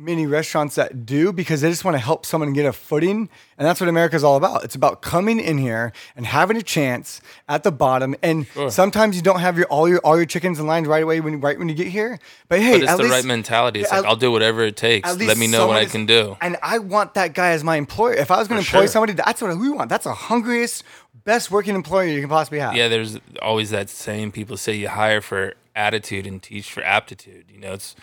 many 0.00 0.26
restaurants 0.26 0.74
that 0.76 1.04
do 1.04 1.32
because 1.32 1.60
they 1.60 1.68
just 1.68 1.84
want 1.84 1.94
to 1.94 1.98
help 1.98 2.24
someone 2.24 2.52
get 2.52 2.64
a 2.64 2.72
footing, 2.72 3.28
and 3.58 3.66
that's 3.66 3.80
what 3.80 3.88
America's 3.88 4.24
all 4.24 4.36
about. 4.36 4.64
It's 4.64 4.74
about 4.74 5.02
coming 5.02 5.38
in 5.38 5.58
here 5.58 5.92
and 6.16 6.26
having 6.26 6.56
a 6.56 6.62
chance 6.62 7.20
at 7.48 7.62
the 7.62 7.70
bottom. 7.70 8.16
And 8.22 8.46
sometimes 8.70 9.16
you 9.16 9.22
don't 9.22 9.40
have 9.40 9.58
your 9.58 9.66
all 9.66 9.88
your 9.88 9.98
all 10.00 10.16
your 10.16 10.26
chickens 10.26 10.58
in 10.58 10.66
line 10.66 10.86
right 10.86 11.02
away 11.02 11.20
when 11.20 11.40
right 11.40 11.58
when 11.58 11.68
you 11.68 11.74
get 11.74 11.88
here. 11.88 12.18
But 12.48 12.60
hey, 12.60 12.80
But 12.80 12.82
it's 12.82 12.92
the 12.92 13.02
least, 13.02 13.14
right 13.14 13.24
mentality. 13.24 13.80
It's 13.80 13.92
like 13.92 14.04
I'll 14.04 14.16
do 14.16 14.32
whatever 14.32 14.62
it 14.62 14.76
takes. 14.76 15.16
Let 15.18 15.36
me 15.36 15.46
know 15.46 15.66
what 15.66 15.76
I 15.76 15.84
can 15.84 16.06
do. 16.06 16.36
And 16.40 16.56
I 16.62 16.78
want 16.78 17.14
that 17.14 17.34
guy 17.34 17.50
as 17.50 17.62
my 17.62 17.76
employer. 17.76 18.14
If 18.14 18.30
I 18.30 18.38
was 18.38 18.48
going 18.48 18.60
to 18.60 18.66
employ 18.66 18.80
sure. 18.80 18.88
somebody, 18.88 19.12
that's 19.12 19.42
what 19.42 19.56
we 19.58 19.70
want. 19.70 19.90
That's 19.90 20.04
the 20.04 20.14
hungriest, 20.14 20.82
best 21.24 21.50
working 21.50 21.74
employer 21.74 22.06
you 22.06 22.20
can 22.20 22.30
possibly 22.30 22.58
have. 22.60 22.74
Yeah, 22.74 22.88
there's 22.88 23.18
always 23.42 23.70
that 23.70 23.90
saying. 23.90 24.32
People 24.32 24.56
say 24.56 24.74
you 24.74 24.88
hire 24.88 25.20
for 25.20 25.54
attitude 25.76 26.26
and 26.26 26.42
teach 26.42 26.72
for 26.72 26.82
aptitude. 26.82 27.46
You 27.52 27.60
know, 27.60 27.72
it's 27.74 27.94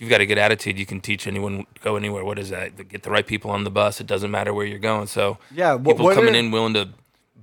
if 0.00 0.04
you've 0.04 0.10
got 0.10 0.22
a 0.22 0.26
good 0.26 0.38
attitude, 0.38 0.78
you 0.78 0.86
can 0.86 0.98
teach 1.02 1.26
anyone 1.26 1.66
go 1.82 1.96
anywhere. 1.96 2.24
What 2.24 2.38
is 2.38 2.48
that? 2.48 2.88
Get 2.88 3.02
the 3.02 3.10
right 3.10 3.26
people 3.26 3.50
on 3.50 3.64
the 3.64 3.70
bus. 3.70 4.00
It 4.00 4.06
doesn't 4.06 4.30
matter 4.30 4.54
where 4.54 4.64
you're 4.64 4.78
going. 4.78 5.08
So 5.08 5.36
Yeah, 5.54 5.76
wh- 5.76 5.88
people 5.88 6.08
coming 6.14 6.34
are- 6.34 6.38
in 6.38 6.50
willing 6.50 6.72
to 6.72 6.88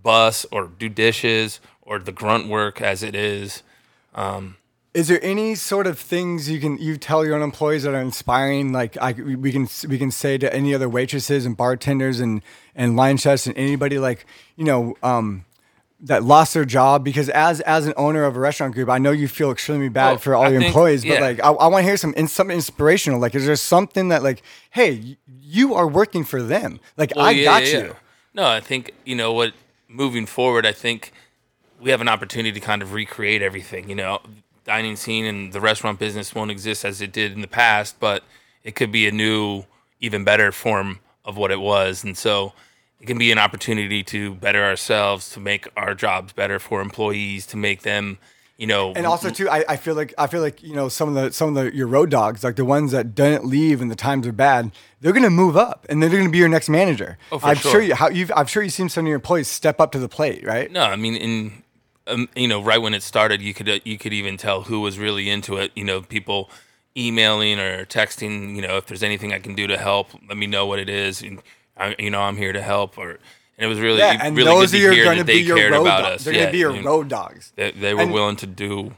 bus 0.01 0.43
or 0.51 0.65
do 0.65 0.89
dishes 0.89 1.59
or 1.83 1.99
the 1.99 2.11
grunt 2.11 2.47
work 2.47 2.81
as 2.81 3.03
it 3.03 3.13
is. 3.13 3.61
Is 4.95 5.07
there 5.07 5.23
any 5.23 5.53
sort 5.53 5.85
of 5.85 5.99
things 5.99 6.49
you 6.49 6.59
can 6.59 6.79
you 6.79 6.97
tell 6.97 7.23
your 7.23 7.35
own 7.35 7.43
employees 7.43 7.83
that 7.83 7.93
are 7.93 8.01
inspiring? 8.01 8.71
Like 8.73 8.97
I, 8.99 9.11
we 9.11 9.35
we 9.35 9.51
can 9.51 9.67
we 9.87 9.99
can 9.99 10.09
say 10.09 10.39
to 10.39 10.51
any 10.51 10.73
other 10.73 10.89
waitresses 10.89 11.45
and 11.45 11.55
bartenders 11.55 12.19
and 12.19 12.41
and 12.75 12.95
line 12.95 13.17
chefs 13.17 13.45
and 13.45 13.55
anybody 13.55 13.99
like 13.99 14.25
you 14.55 14.63
know 14.65 14.97
um, 15.03 15.45
that 16.01 16.23
lost 16.23 16.53
their 16.53 16.65
job 16.65 17.03
because 17.03 17.27
as 17.29 17.59
as 17.61 17.87
an 17.87 17.93
owner 17.97 18.23
of 18.23 18.35
a 18.35 18.39
restaurant 18.39 18.73
group, 18.73 18.89
I 18.89 18.97
know 18.99 19.11
you 19.11 19.27
feel 19.27 19.51
extremely 19.51 19.89
bad 19.89 20.09
Well, 20.11 20.17
for 20.19 20.35
all 20.35 20.43
I 20.43 20.49
your 20.49 20.59
think- 20.59 20.67
employees, 20.67 21.03
yeah. 21.03 21.15
but 21.15 21.21
like 21.21 21.43
I, 21.43 21.49
I 21.49 21.67
want 21.67 21.83
to 21.83 21.87
hear 21.87 21.97
some 21.97 22.13
in, 22.13 22.27
something 22.27 22.55
inspirational. 22.55 23.19
Like, 23.19 23.33
is 23.35 23.45
there 23.45 23.55
something 23.55 24.09
that 24.09 24.21
like, 24.23 24.43
hey, 24.71 25.17
you 25.41 25.73
are 25.73 25.87
working 25.87 26.23
for 26.23 26.41
them? 26.43 26.79
Like 26.97 27.13
Well, 27.15 27.25
I 27.25 27.31
yeah, 27.31 27.43
got 27.45 27.63
yeah, 27.67 27.77
you. 27.79 27.95
No, 28.33 28.45
I 28.47 28.59
think 28.59 28.91
you 29.05 29.15
know 29.15 29.33
what. 29.33 29.53
Moving 29.89 30.25
forward, 30.25 30.65
I 30.65 30.73
think 30.73 31.13
we 31.79 31.91
have 31.91 32.01
an 32.01 32.09
opportunity 32.09 32.51
to 32.51 32.59
kind 32.59 32.81
of 32.81 32.91
recreate 32.91 33.41
everything. 33.41 33.87
You 33.89 33.95
know, 33.95 34.19
dining 34.65 34.97
scene 34.97 35.23
and 35.25 35.53
the 35.53 35.61
restaurant 35.61 35.97
business 35.97 36.35
won't 36.35 36.51
exist 36.51 36.83
as 36.83 36.99
it 37.01 37.13
did 37.13 37.31
in 37.31 37.39
the 37.39 37.47
past, 37.47 37.97
but 38.01 38.21
it 38.65 38.75
could 38.75 38.91
be 38.91 39.07
a 39.07 39.11
new, 39.13 39.63
even 40.01 40.25
better 40.25 40.51
form 40.51 40.99
of 41.23 41.37
what 41.37 41.51
it 41.51 41.61
was, 41.61 42.03
and 42.03 42.17
so 42.17 42.51
it 42.99 43.05
can 43.05 43.17
be 43.17 43.31
an 43.31 43.37
opportunity 43.37 44.03
to 44.03 44.35
better 44.35 44.63
ourselves, 44.63 45.29
to 45.31 45.39
make 45.39 45.67
our 45.77 45.93
jobs 45.93 46.33
better 46.33 46.59
for 46.59 46.81
employees, 46.81 47.45
to 47.47 47.57
make 47.57 47.83
them, 47.83 48.17
you 48.57 48.65
know, 48.65 48.91
And 48.95 49.05
also 49.05 49.29
too, 49.29 49.47
I, 49.49 49.63
I 49.69 49.77
feel 49.77 49.93
like 49.93 50.15
I 50.17 50.25
feel 50.25 50.41
like 50.41 50.63
you 50.63 50.73
know 50.73 50.89
some 50.89 51.09
of 51.09 51.15
the 51.15 51.31
some 51.31 51.49
of 51.49 51.55
the 51.55 51.75
your 51.75 51.85
road 51.87 52.09
dogs, 52.09 52.43
like 52.43 52.55
the 52.55 52.65
ones 52.65 52.91
that 52.91 53.13
didn't 53.13 53.45
leave 53.45 53.81
and 53.81 53.91
the 53.91 53.95
times 53.95 54.25
are 54.25 54.31
bad, 54.31 54.71
they're 54.99 55.13
gonna 55.13 55.29
move 55.29 55.55
up 55.55 55.85
and 55.89 56.01
they're 56.01 56.09
gonna 56.09 56.29
be 56.29 56.39
your 56.39 56.49
next 56.49 56.67
manager. 56.69 57.19
Oh, 57.31 57.37
for 57.37 57.45
I'm 57.45 57.55
sure. 57.57 57.71
sure 57.71 57.81
you 57.81 57.93
how 57.93 58.09
you've 58.09 58.31
I'm 58.35 58.47
sure 58.47 58.63
you've 58.63 58.73
seen 58.73 58.89
some 58.89 59.05
of 59.05 59.09
your 59.09 59.15
employees 59.15 59.47
step 59.47 59.79
up 59.79 59.91
to 59.91 59.99
the 59.99 60.09
plate, 60.09 60.43
right? 60.43 60.71
No, 60.71 60.81
I 60.81 60.95
mean, 60.95 61.15
in 61.15 61.63
um, 62.07 62.29
you 62.35 62.47
know, 62.47 62.61
right 62.61 62.81
when 62.81 62.93
it 62.93 63.03
started, 63.03 63.41
you 63.41 63.53
could 63.53 63.69
uh, 63.69 63.79
you 63.83 63.97
could 63.97 64.13
even 64.13 64.37
tell 64.37 64.63
who 64.63 64.79
was 64.79 64.97
really 64.97 65.29
into 65.29 65.57
it. 65.57 65.71
You 65.75 65.83
know, 65.83 66.01
people 66.01 66.49
emailing 66.95 67.59
or 67.59 67.85
texting. 67.85 68.55
You 68.55 68.61
know, 68.61 68.77
if 68.77 68.87
there's 68.87 69.03
anything 69.03 69.33
I 69.33 69.39
can 69.39 69.55
do 69.55 69.67
to 69.67 69.77
help, 69.77 70.09
let 70.27 70.37
me 70.37 70.47
know 70.47 70.65
what 70.65 70.79
it 70.79 70.89
is. 70.89 71.21
And 71.21 71.41
I, 71.79 71.95
you 71.99 72.09
know, 72.09 72.21
I'm 72.21 72.37
here 72.37 72.53
to 72.53 72.61
help. 72.61 72.97
Or 72.97 73.11
and 73.11 73.19
it 73.57 73.67
was 73.67 73.79
really 73.79 73.99
Yeah, 73.99 74.19
and 74.21 74.35
really 74.35 74.49
those 74.51 74.71
good 74.71 74.77
to 74.77 74.83
your 74.83 74.93
hear 74.93 75.03
gonna 75.05 75.17
that 75.17 75.25
be 75.27 75.33
they 75.33 75.39
your 75.39 75.57
cared 75.57 75.71
road 75.73 75.81
about 75.81 76.01
dogs. 76.01 76.15
us. 76.15 76.23
They're 76.25 76.33
yeah, 76.33 76.39
gonna 76.41 76.51
be 76.51 76.57
your 76.59 76.75
you 76.75 76.81
know, 76.81 76.87
road 76.89 77.07
dogs. 77.09 77.53
They, 77.55 77.71
they 77.71 77.93
were 77.93 78.01
And- 78.03 78.13
willing 78.13 78.35
to 78.37 78.47
do, 78.47 78.93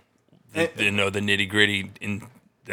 the, 0.53 0.69
And- 0.71 0.79
you 0.79 0.91
know, 0.91 1.09
the 1.09 1.19
nitty 1.19 1.47
gritty 1.49 1.91
in 2.01 2.27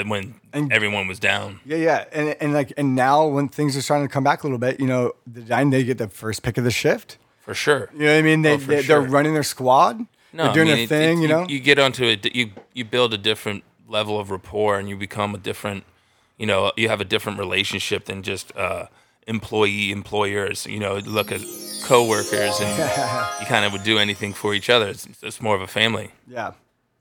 when 0.07 0.35
And- 0.53 0.71
everyone 0.73 1.09
was 1.09 1.19
down. 1.19 1.61
Yeah, 1.65 1.77
yeah, 1.79 2.05
and 2.13 2.37
and 2.41 2.53
like 2.53 2.73
and 2.77 2.95
now 2.95 3.27
when 3.27 3.49
things 3.49 3.77
are 3.77 3.83
starting 3.83 4.07
to 4.07 4.13
come 4.13 4.25
back 4.25 4.43
a 4.43 4.47
little 4.47 4.59
bit, 4.59 4.79
you 4.81 4.87
know, 4.87 5.13
the 5.27 5.43
time 5.43 5.71
they 5.71 5.85
get 5.85 5.97
the 5.99 6.09
first 6.09 6.43
pick 6.43 6.59
of 6.59 6.65
the 6.65 6.71
shift. 6.71 7.17
For 7.41 7.55
sure. 7.55 7.89
You 7.95 8.01
know 8.01 8.13
what 8.13 8.19
I 8.19 8.23
mean? 8.23 8.43
They, 8.43 8.55
Oh, 8.55 8.57
they 8.57 8.83
sure. 8.83 9.01
they're 9.01 9.09
running 9.11 9.33
their 9.35 9.43
squad. 9.45 10.05
No, 10.33 10.45
they're 10.47 10.53
doing 10.55 10.69
I 10.69 10.71
their 10.71 10.77
mean, 10.77 10.85
it- 10.85 10.89
thing. 10.89 11.19
it- 11.19 11.23
you 11.23 11.29
know, 11.29 11.47
you 11.49 11.61
get 11.61 11.79
onto 11.79 12.05
it. 12.05 12.35
You 12.35 12.51
you 12.75 12.85
build 12.85 13.15
a 13.15 13.19
different 13.19 13.63
level 13.89 14.19
of 14.19 14.31
rapport, 14.31 14.79
and 14.79 14.89
you 14.89 14.97
become 14.97 15.35
a 15.35 15.39
different. 15.39 15.85
You 16.37 16.45
know, 16.47 16.73
you 16.77 16.89
have 16.91 17.01
a 17.01 17.05
different 17.05 17.39
relationship 17.39 18.05
than 18.05 18.23
just 18.23 18.55
uh, 18.57 18.87
employee 19.27 19.91
employers. 19.93 20.67
You 20.67 20.79
know, 20.81 20.97
look 20.99 21.33
at 21.33 21.41
coworkers, 21.85 22.61
and 22.61 22.79
you 23.41 23.47
kind 23.47 23.65
of 23.65 23.73
would 23.73 23.85
do 23.85 23.99
anything 23.99 24.33
for 24.33 24.55
each 24.55 24.71
other. 24.71 24.89
It's, 24.89 25.07
it's 25.23 25.41
more 25.41 25.55
of 25.55 25.61
a 25.63 25.67
family. 25.67 26.11
yeah, 26.29 26.53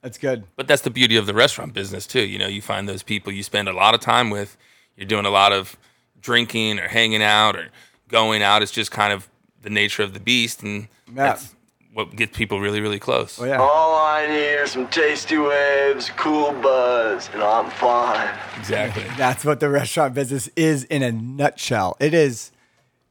that's 0.01 0.17
good. 0.17 0.43
But 0.55 0.67
that's 0.67 0.81
the 0.83 0.89
beauty 0.89 1.17
of 1.17 1.25
the 1.25 1.33
restaurant 1.33 1.73
business 1.73 2.05
too. 2.07 2.25
You 2.25 2.39
know, 2.39 2.47
you 2.47 2.61
find 2.61 2.87
those 2.87 3.03
people 3.03 3.31
you 3.31 3.43
spend 3.43 3.67
a 3.67 3.73
lot 3.73 3.93
of 3.93 3.99
time 4.01 4.29
with. 4.29 4.57
You're 4.95 5.07
doing 5.07 5.25
a 5.25 5.29
lot 5.31 5.51
of 5.51 5.75
drinking 6.21 6.79
or 6.79 6.87
hanging 6.87 7.21
out 7.23 7.55
or 7.55 7.67
going 8.07 8.41
out. 8.41 8.61
It's 8.61 8.71
just 8.71 8.91
kind 8.91 9.11
of 9.13 9.27
the 9.61 9.69
nature 9.69 10.03
of 10.03 10.13
the 10.13 10.19
beast, 10.19 10.63
and 10.63 10.87
Yeah. 11.07 11.13
that's 11.15 11.55
what 11.95 12.13
gets 12.13 12.37
people 12.37 12.59
really, 12.59 12.81
really 12.81 12.99
close. 12.99 13.39
Oh 13.39 13.45
yeah, 13.45 13.55
All 13.57 13.95
I 13.95 14.27
need 14.27 14.55
are 14.55 14.67
some 14.67 14.85
tasty 14.89 15.37
waves, 15.37 16.11
cool 16.17 16.51
buzz, 16.51 17.29
and 17.33 17.41
I'm 17.41 17.71
fine. 17.71 18.37
Exactly. 18.57 19.05
That's 19.17 19.45
what 19.45 19.61
the 19.61 19.69
restaurant 19.69 20.13
business 20.13 20.49
is 20.57 20.83
in 20.83 21.01
a 21.03 21.13
nutshell. 21.13 21.95
It 22.01 22.13
is, 22.13 22.51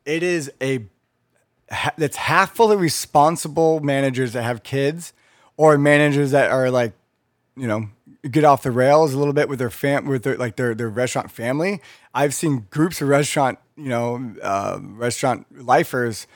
it 0.05 0.23
is 0.23 0.53
a, 0.61 0.85
ha- 1.71 1.95
it's 1.97 2.19
half 2.19 2.55
full 2.55 2.71
of 2.71 2.79
responsible 2.79 3.81
managers 3.81 4.35
that 4.35 4.43
have 4.43 4.63
kids, 4.63 5.15
or 5.57 5.79
managers 5.79 6.33
that 6.33 6.51
are 6.51 6.71
like, 6.71 6.93
you 7.57 7.67
know, 7.67 7.89
get 8.31 8.45
off 8.45 8.65
the 8.65 8.71
rails 8.71 9.15
a 9.15 9.19
little 9.19 9.33
bit 9.33 9.49
with 9.49 9.61
their 9.61 9.71
fam, 9.71 10.05
with 10.05 10.25
their 10.25 10.37
like 10.37 10.57
their 10.57 10.75
their 10.75 10.91
restaurant 10.91 11.31
family. 11.31 11.81
I've 12.13 12.35
seen 12.35 12.67
groups 12.69 13.01
of 13.01 13.09
restaurant, 13.09 13.59
you 13.79 13.89
know, 13.89 14.35
uh, 14.43 14.79
restaurant 14.83 15.47
lifers. 15.65 16.27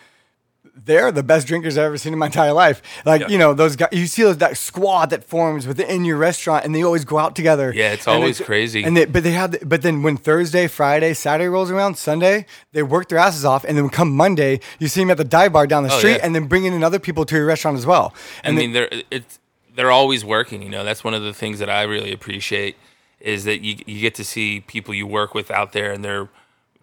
They're 0.84 1.10
the 1.12 1.22
best 1.22 1.46
drinkers 1.46 1.76
I've 1.76 1.84
ever 1.84 1.98
seen 1.98 2.12
in 2.12 2.18
my 2.18 2.26
entire 2.26 2.52
life. 2.52 2.82
Like 3.04 3.22
Yeah. 3.22 3.28
you 3.28 3.38
know, 3.38 3.52
those 3.54 3.76
guys. 3.76 3.88
You 3.92 4.06
see 4.06 4.22
those 4.22 4.38
that 4.38 4.56
squad 4.56 5.10
that 5.10 5.24
forms 5.24 5.66
within 5.66 6.04
your 6.04 6.16
restaurant, 6.16 6.64
and 6.64 6.74
they 6.74 6.82
always 6.82 7.04
go 7.04 7.18
out 7.18 7.34
together. 7.34 7.72
Yeah, 7.74 7.92
it's 7.92 8.06
always 8.06 8.38
they- 8.38 8.44
crazy. 8.44 8.84
And 8.84 8.96
they, 8.96 9.04
but 9.04 9.22
they 9.24 9.32
have, 9.32 9.52
the- 9.52 9.64
but 9.66 9.82
then 9.82 10.02
when 10.02 10.16
Thursday, 10.16 10.66
Friday, 10.68 11.14
Saturday 11.14 11.48
rolls 11.48 11.70
around, 11.70 11.96
Sunday, 11.98 12.46
they 12.72 12.82
work 12.82 13.08
their 13.08 13.18
asses 13.18 13.44
off, 13.44 13.64
and 13.64 13.76
then 13.76 13.88
come 13.88 14.14
Monday, 14.14 14.60
you 14.78 14.88
see 14.88 15.00
them 15.00 15.10
at 15.10 15.16
the 15.16 15.24
dive 15.24 15.52
bar 15.52 15.66
down 15.66 15.82
the 15.82 15.92
Oh, 15.92 15.98
street, 15.98 16.12
yeah. 16.18 16.20
and 16.22 16.34
then 16.34 16.46
bringing 16.46 16.72
in 16.72 16.84
other 16.84 16.98
people 16.98 17.24
to 17.24 17.36
your 17.36 17.46
restaurant 17.46 17.76
as 17.76 17.86
well. 17.86 18.14
I 18.44 18.48
And 18.48 18.56
mean, 18.56 18.72
they're 18.72 18.88
it's 19.10 19.38
they're 19.74 19.90
always 19.90 20.24
working. 20.24 20.62
You 20.62 20.70
know, 20.70 20.84
that's 20.84 21.04
one 21.04 21.14
of 21.14 21.22
the 21.22 21.32
things 21.32 21.58
that 21.60 21.70
I 21.70 21.82
really 21.82 22.12
appreciate 22.12 22.76
is 23.20 23.44
that 23.44 23.62
you 23.62 23.76
you 23.86 24.00
get 24.00 24.14
to 24.16 24.24
see 24.24 24.60
people 24.60 24.94
you 24.94 25.06
work 25.06 25.34
with 25.34 25.50
out 25.50 25.72
there, 25.72 25.90
and 25.92 26.04
they're 26.04 26.28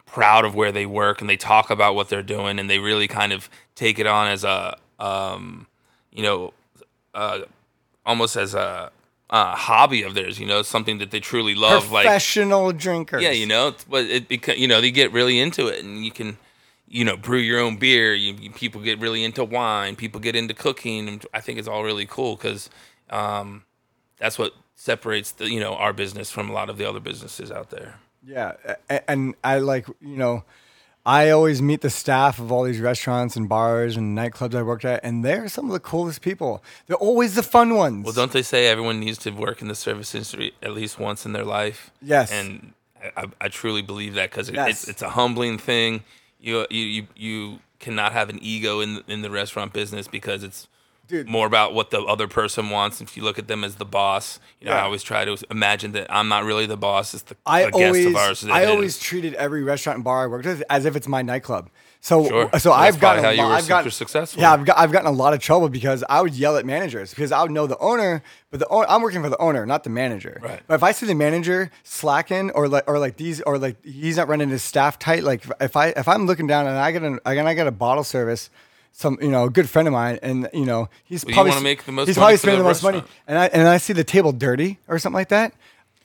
proud 0.06 0.46
of 0.46 0.56
where 0.56 0.72
they 0.72 0.86
work, 0.86 1.22
and 1.22 1.30
they 1.30 1.38
talk 1.38 1.70
about 1.70 1.96
what 1.96 2.10
they're 2.10 2.24
doing, 2.24 2.60
and 2.60 2.70
they 2.70 2.80
really 2.80 3.08
kind 3.08 3.34
of 3.34 3.50
take 3.76 4.00
it 4.00 4.08
on 4.08 4.28
as 4.28 4.44
a 4.44 4.78
um, 5.00 5.68
you 6.12 6.24
know, 6.24 6.54
uh, 7.14 7.40
almost 8.06 8.36
as 8.38 8.54
a, 8.54 8.92
a 9.30 9.56
hobby 9.56 10.04
of 10.04 10.14
theirs. 10.14 10.40
You 10.40 10.46
know, 10.48 10.62
something 10.62 11.00
that 11.00 11.12
they 11.12 11.20
truly 11.20 11.56
love. 11.56 11.92
Like 11.92 12.06
professional 12.06 12.72
drinkers. 12.72 13.22
yeah, 13.22 13.32
you 13.32 13.46
know, 13.46 13.74
but 13.90 14.06
it 14.06 14.28
because 14.28 14.58
you 14.58 14.68
know 14.68 14.80
they 14.82 14.92
get 14.92 15.12
really 15.12 15.40
into 15.40 15.68
it, 15.68 15.84
and 15.84 16.06
you 16.06 16.12
can, 16.12 16.38
you 16.88 17.04
know, 17.04 17.18
brew 17.18 17.40
your 17.40 17.60
own 17.60 17.76
beer. 17.78 18.14
You, 18.14 18.34
you- 18.40 18.52
people 18.52 18.82
get 18.82 19.00
really 19.00 19.24
into 19.24 19.44
wine. 19.44 19.96
People 19.96 20.22
get 20.22 20.36
into 20.36 20.54
cooking, 20.54 21.08
and 21.10 21.26
I 21.34 21.42
think 21.42 21.60
it's 21.60 21.68
all 21.68 21.84
really 21.84 22.06
cool 22.06 22.36
because 22.38 22.70
um, 23.10 23.64
that's 24.18 24.40
what 24.40 24.54
separates 24.76 25.32
the 25.32 25.50
you 25.50 25.60
know 25.60 25.74
our 25.76 25.92
business 25.94 26.32
from 26.32 26.50
a 26.50 26.54
lot 26.54 26.70
of 26.70 26.78
the 26.78 26.88
other 26.88 27.00
businesses 27.02 27.52
out 27.52 27.70
there. 27.72 27.96
Yeah, 28.28 28.54
and 29.08 29.36
I 29.44 29.60
like 29.60 29.88
you 30.02 30.18
know, 30.18 30.44
I 31.06 31.30
always 31.30 31.62
meet 31.62 31.82
the 31.82 31.90
staff 31.90 32.40
of 32.40 32.52
all 32.52 32.64
these 32.64 32.80
restaurants 32.80 33.36
and 33.36 33.48
bars 33.48 33.96
and 33.98 34.18
nightclubs 34.18 34.56
I 34.56 34.64
worked 34.64 34.86
at, 34.86 35.02
and 35.04 35.24
they're 35.24 35.48
some 35.48 35.66
of 35.68 35.72
the 35.74 35.80
coolest 35.80 36.22
people. 36.22 36.64
They're 36.88 36.98
always 36.98 37.36
the 37.36 37.44
fun 37.44 37.76
ones. 37.76 38.04
Well, 38.06 38.14
don't 38.14 38.32
they 38.32 38.42
say 38.42 38.68
everyone 38.68 39.00
needs 39.00 39.20
to 39.20 39.30
work 39.32 39.62
in 39.62 39.68
the 39.68 39.76
service 39.76 40.16
industry 40.16 40.54
at 40.64 40.72
least 40.72 40.98
once 41.00 41.26
in 41.26 41.34
their 41.34 41.46
life? 41.46 41.92
Yes. 42.02 42.32
and 42.32 42.74
I, 43.16 43.26
I- 43.40 43.50
truly 43.50 43.84
believe 43.84 44.16
that 44.16 44.32
because 44.32 44.50
it, 44.50 44.56
Yes. 44.56 44.70
it's 44.70 44.88
it's 44.90 45.02
a 45.04 45.10
humbling 45.12 45.60
thing. 45.60 46.04
You 46.40 46.66
you 46.72 46.84
you 46.86 47.08
you 47.16 47.60
cannot 47.80 48.14
have 48.14 48.30
an 48.30 48.40
ego 48.42 48.80
in 48.80 49.04
in 49.08 49.22
the 49.22 49.30
restaurant 49.30 49.74
business 49.74 50.08
because 50.08 50.42
it's 50.44 50.68
Dude. 51.08 51.28
more 51.30 51.46
about 51.48 51.74
what 51.74 51.92
the 51.92 52.02
other 52.02 52.28
person 52.28 52.70
wants. 52.70 53.02
If 53.02 53.16
you 53.16 53.24
look 53.24 53.38
at 53.40 53.48
them 53.48 53.64
as 53.64 53.76
the 53.76 53.86
boss, 53.86 54.40
you 54.60 54.68
know, 54.68 54.74
Yeah. 54.74 54.82
I 54.82 54.84
always 54.86 55.04
try 55.04 55.26
to 55.26 55.38
imagine 55.52 55.92
that 55.94 56.08
I'm 56.10 56.28
not 56.28 56.44
really 56.44 56.66
the 56.66 56.78
boss. 56.78 57.14
It's 57.14 57.24
the, 57.24 57.36
I 57.46 57.66
always, 57.70 58.06
of 58.08 58.16
ours. 58.16 58.46
I 58.46 58.64
is. 58.64 58.70
always 58.70 59.00
treated 59.00 59.34
every 59.36 59.64
restaurant 59.64 59.98
and 59.98 60.04
bar 60.04 60.24
I 60.24 60.28
worked 60.28 60.46
with 60.46 60.64
as 60.70 60.86
if 60.86 60.96
it's 60.96 61.08
my 61.08 61.22
nightclub. 61.22 61.70
So, 62.02 62.28
Sure. 62.28 62.44
so 62.44 62.50
That's 62.50 62.66
I've 62.68 63.00
gotten, 63.00 63.26
a 63.26 63.34
lot, 63.34 63.52
I've 63.52 63.68
gotten, 63.68 63.90
successful. 63.90 64.40
Yeah, 64.40 64.54
I've 64.54 64.64
got, 64.64 64.78
I've 64.78 64.92
gotten 64.92 65.08
a 65.08 65.12
lot 65.12 65.34
of 65.34 65.40
trouble 65.40 65.70
because 65.70 66.04
I 66.08 66.22
would 66.22 66.36
yell 66.36 66.56
at 66.56 66.64
managers 66.64 67.10
because 67.10 67.32
I 67.32 67.42
would 67.42 67.50
know 67.50 67.66
the 67.66 67.80
owner, 67.80 68.22
but 68.52 68.60
the 68.60 68.68
owner, 68.68 68.86
I'm 68.88 69.02
working 69.02 69.24
for 69.24 69.30
the 69.30 69.40
owner, 69.42 69.66
not 69.66 69.84
the 69.84 69.90
manager. 69.90 70.40
Right. 70.44 70.62
But 70.68 70.76
if 70.76 70.84
I 70.84 70.92
see 70.92 71.08
the 71.08 71.16
manager 71.16 71.72
slacking 71.84 72.52
or 72.52 72.68
like, 72.68 72.84
or 72.88 73.00
like 73.00 73.18
these, 73.18 73.42
or 73.42 73.58
like 73.58 73.84
he's 73.84 74.18
not 74.18 74.28
running 74.28 74.50
his 74.50 74.62
staff 74.62 75.00
tight, 75.00 75.24
like 75.24 75.46
if 75.60 75.76
I, 75.76 75.88
if 75.90 76.08
I'm 76.08 76.28
looking 76.28 76.46
down 76.46 76.68
and 76.68 76.78
I 76.78 76.92
get 76.92 77.02
an, 77.02 77.20
and 77.26 77.48
I 77.50 77.54
get 77.56 77.66
a 77.66 77.72
bottle 77.72 78.04
service. 78.04 78.50
Some 78.98 79.18
you 79.22 79.28
know 79.28 79.44
a 79.44 79.50
good 79.50 79.70
friend 79.70 79.90
of 79.90 79.92
mine, 79.94 80.20
and 80.22 80.48
you 80.54 80.64
know 80.64 80.88
he's 81.04 81.26
Well, 81.26 81.34
probably 81.34 81.62
make 81.62 81.84
the 81.84 81.92
most 81.92 82.08
he's 82.08 82.16
probably 82.16 82.38
spending 82.38 82.60
the 82.60 82.64
the 82.64 82.70
most 82.70 82.82
money, 82.82 83.04
and 83.28 83.38
I 83.38 83.48
and 83.48 83.68
I 83.68 83.76
see 83.78 83.92
the 83.92 84.06
table 84.06 84.32
dirty 84.32 84.80
or 84.88 85.00
something 85.00 85.16
like 85.18 85.28
that, 85.30 85.54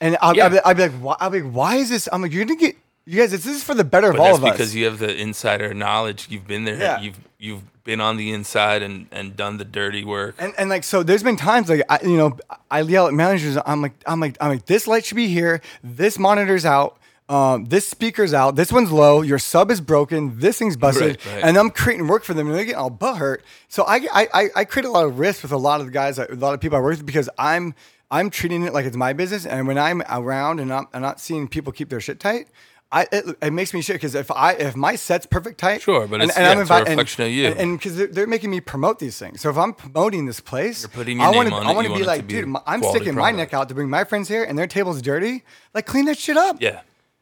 and 0.00 0.16
I'll, 0.20 0.35
Yeah. 0.37 0.44
I'll, 0.46 0.50
be, 0.50 0.59
I'll 0.64 0.74
be 0.74 0.83
like, 0.83 0.92
why, 1.00 1.16
I'll 1.20 1.31
be 1.31 1.40
like, 1.40 1.53
why 1.53 1.76
is 1.76 1.88
this? 1.88 2.09
I'm 2.12 2.20
like, 2.20 2.33
you're 2.33 2.44
gonna 2.44 2.59
get 2.59 2.74
you 3.07 3.20
guys. 3.20 3.31
This 3.31 3.46
is 3.46 3.62
for 3.62 3.74
the 3.74 3.85
better 3.85 4.09
of 4.11 4.16
But 4.16 4.22
all 4.22 4.26
that's 4.26 4.38
of 4.38 4.44
us. 4.44 4.53
because 4.53 4.74
you 4.74 4.87
have 4.87 4.98
the 4.98 5.16
insider 5.16 5.72
knowledge. 5.72 6.26
You've 6.31 6.48
been 6.48 6.64
there. 6.64 6.76
Yeah. 6.79 7.00
You've 7.00 7.20
you've 7.38 7.85
been 7.85 8.00
on 8.00 8.16
the 8.16 8.33
inside 8.33 8.83
and 8.83 9.07
and 9.12 9.37
done 9.37 9.59
the 9.59 9.64
dirty 9.64 10.03
work. 10.05 10.35
and, 10.40 10.53
and 10.59 10.68
like 10.68 10.83
so, 10.83 11.05
there's 11.05 11.22
been 11.22 11.37
times 11.37 11.68
like 11.68 11.83
I, 11.88 12.00
you 12.03 12.16
know 12.16 12.37
I 12.72 12.81
yell 12.81 13.07
at 13.07 13.14
managers. 13.14 13.57
I'm 13.64 13.83
like 13.83 13.92
I'm 14.05 14.18
like 14.18 14.37
I'm 14.40 14.48
like 14.48 14.66
this 14.66 14.88
light 14.88 15.05
should 15.05 15.14
be 15.14 15.29
here. 15.29 15.61
This 15.85 16.18
monitor's 16.18 16.66
out. 16.66 16.98
Um, 17.31 17.66
this 17.66 17.88
speaker's 17.88 18.35
out. 18.35 18.57
This 18.57 18.73
one's 18.73 18.90
low. 18.90 19.23
Your 19.23 19.38
sub 19.38 19.71
is 19.71 19.81
broken. 19.81 20.38
This 20.40 20.59
thing's 20.59 20.77
busted. 20.77 21.25
Right, 21.25 21.35
right. 21.35 21.45
And 21.45 21.57
I'm 21.57 21.71
creating 21.71 22.09
work 22.09 22.25
for 22.25 22.35
them, 22.35 22.49
and 22.49 22.57
they're 22.57 22.64
getting 22.64 22.81
all 22.81 22.90
butt 22.90 23.19
hurt. 23.19 23.45
So 23.69 23.85
I, 23.85 24.07
I 24.12 24.49
I 24.57 24.64
create 24.64 24.85
a 24.85 24.90
lot 24.90 25.05
of 25.05 25.19
risk 25.19 25.43
with 25.43 25.53
a 25.53 25.57
lot 25.57 25.79
of 25.81 25.87
the 25.87 25.93
guys, 25.93 26.19
a 26.19 26.27
lot 26.35 26.55
of 26.55 26.61
people 26.61 26.77
I 26.77 26.81
work 26.81 26.97
with 26.97 27.07
because 27.07 27.29
I'm 27.38 27.75
I'm 28.11 28.31
treating 28.31 28.64
it 28.64 28.73
like 28.73 28.85
it's 28.85 28.97
my 28.97 29.12
business. 29.12 29.47
And 29.47 29.69
when 29.69 29.79
I'm 29.79 30.03
around 30.11 30.59
and 30.59 30.73
I'm, 30.73 30.88
I'm 30.93 31.03
not 31.03 31.21
seeing 31.21 31.47
people 31.47 31.73
keep 31.73 31.88
their 31.88 32.01
shit 32.01 32.19
tight, 32.19 32.49
I 32.90 33.07
it, 33.12 33.25
it 33.40 33.53
makes 33.53 33.73
me 33.73 33.81
shit 33.83 33.95
because 33.95 34.16
if 34.16 34.33
I 34.33 34.55
if 34.55 34.75
my 34.75 34.97
set's 34.97 35.27
perfect 35.27 35.61
tight, 35.61 35.83
Sure, 35.83 36.09
but 36.09 36.21
it's- 36.21 36.37
yeah, 36.37 36.61
it's 36.61 36.69
a 36.69 36.73
invi- 36.75 36.88
reflection 36.88 37.25
of 37.27 37.31
you. 37.31 37.47
and 37.47 37.79
because 37.79 37.97
they're, 37.97 38.09
they're 38.09 38.27
making 38.27 38.51
me 38.51 38.61
promote 38.61 38.99
these 38.99 39.16
things. 39.16 39.40
So 39.40 39.49
if 39.51 39.57
I'm 39.57 39.73
promoting 39.73 40.27
this 40.27 40.40
place, 40.40 40.83
You're 40.83 40.88
putting 40.88 41.19
your 41.19 41.29
I 41.29 41.31
name 41.31 41.53
on 41.53 41.64
I 41.69 41.73
want 41.73 41.87
to 41.87 41.90
be 41.95 42.01
want 42.01 42.07
like, 42.07 42.23
to 42.23 42.43
dude, 42.43 42.57
I'm 42.66 42.83
sticking 42.83 43.14
my 43.14 43.31
neck 43.31 43.55
out 43.55 43.69
to 43.69 43.75
bring 43.77 43.88
my 43.88 44.03
friends 44.03 44.27
here, 44.27 44.43
and 44.43 44.59
their 44.59 44.66
table's 44.66 45.01
dirty. 45.01 45.45
Like 45.75 45.87
clean 45.87 46.07
that 46.07 46.19
shit 46.19 46.37
up. 46.37 46.57
Yeah. 46.61 46.81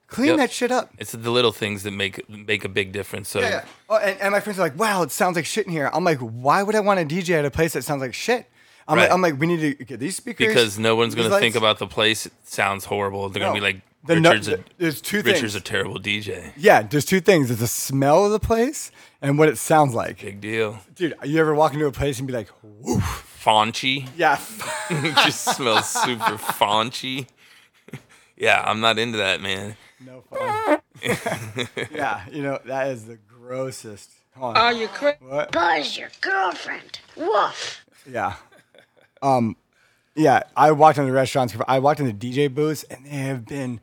Clean 0.09 0.29
Yep. 0.31 0.37
that 0.39 0.51
shit 0.53 0.73
up. 0.73 0.91
It's 0.99 1.13
the 1.13 1.31
little 1.31 1.53
things 1.53 1.85
that 1.85 1.93
make 1.93 2.29
make 2.29 2.65
a 2.65 2.69
big 2.69 2.91
difference. 2.93 3.29
So 3.29 3.41
Yeah, 3.41 3.49
yeah. 3.51 3.65
Oh, 3.89 3.97
and, 3.99 4.21
and 4.21 4.33
my 4.33 4.41
friends 4.41 4.59
are 4.59 4.63
like, 4.63 4.77
"Wow, 4.79 5.03
it 5.03 5.11
sounds 5.13 5.37
like 5.37 5.47
shit 5.47 5.67
in 5.67 5.73
here." 5.73 5.89
I'm 5.93 6.03
like, 6.05 6.19
"Why 6.19 6.63
would 6.63 6.75
I 6.75 6.81
want 6.81 6.99
to 7.01 7.15
DJ 7.15 7.39
at 7.39 7.45
a 7.45 7.51
place 7.51 7.75
that 7.75 7.85
sounds 7.85 8.01
like 8.03 8.15
shit?" 8.15 8.47
I'm 8.89 8.97
Right. 8.97 9.03
like, 9.05 9.13
"I'm 9.13 9.21
like, 9.23 9.39
we 9.39 9.47
need 9.47 9.61
to 9.79 9.85
get 9.85 10.01
these 10.01 10.17
speakers 10.17 10.49
because 10.49 10.79
no 10.79 10.97
one's 10.97 11.15
going 11.15 11.31
to 11.31 11.39
think 11.39 11.55
about 11.55 11.79
the 11.79 11.87
place. 11.87 12.25
It 12.27 12.33
sounds 12.45 12.87
horrible. 12.87 13.29
They're 13.29 13.43
going 13.43 13.55
to 13.55 13.61
be 13.61 13.67
like, 13.67 13.83
The 14.07 14.17
Richard's, 14.19 14.49
a, 14.49 14.65
there's 14.79 15.03
two 15.03 15.19
Richard's 15.19 15.41
things. 15.53 15.55
a 15.57 15.61
terrible 15.61 15.99
DJ. 16.01 16.53
Yeah, 16.57 16.81
there's 16.83 17.05
two 17.05 17.21
things. 17.21 17.49
There's 17.49 17.61
the 17.61 17.67
smell 17.67 18.25
of 18.25 18.33
the 18.33 18.39
place 18.41 18.91
and 19.21 19.39
what 19.39 19.51
it 19.51 19.59
sounds 19.59 19.93
like. 19.93 20.23
Big 20.23 20.41
deal. 20.41 20.79
Dude, 20.95 21.15
you 21.23 21.39
ever 21.39 21.55
walk 21.55 21.75
into 21.75 21.85
a 21.85 21.93
place 21.93 22.19
and 22.19 22.27
be 22.27 22.33
like, 22.33 22.49
"Woof"? 22.63 23.27
Faunchy. 23.45 24.09
Yeah. 24.17 24.41
it 24.91 25.15
just 25.17 25.45
smells 25.57 25.87
super 25.91 26.39
faunchy. 26.39 27.27
yeah, 28.39 28.63
I'm 28.65 28.81
not 28.81 28.99
into 28.99 29.19
that, 29.19 29.41
man. 29.43 29.77
No 30.05 30.23
fun. 30.23 30.81
yeah, 31.91 32.23
you 32.31 32.43
know 32.43 32.59
that 32.65 32.89
is 32.89 33.07
the 33.07 33.17
grossest. 33.17 34.11
Hold 34.37 34.57
on. 34.57 34.63
Are 34.63 34.73
you 34.73 34.89
crazy? 34.89 35.19
What? 35.21 35.53
Buzz, 35.53 35.99
your 35.99 36.11
girlfriend. 36.21 37.01
Woof. 37.17 37.85
Yeah. 38.09 38.35
Um, 39.21 39.57
yeah, 40.15 40.43
I 40.57 40.73
walked 40.73 40.99
into 40.99 41.13
restaurants. 41.13 41.55
I 41.67 41.79
walked 41.79 42.01
into 42.01 42.13
DJ 42.13 42.53
booths, 42.53 42.85
and 42.85 43.05
they 43.05 43.11
have 43.11 43.47
been 43.47 43.81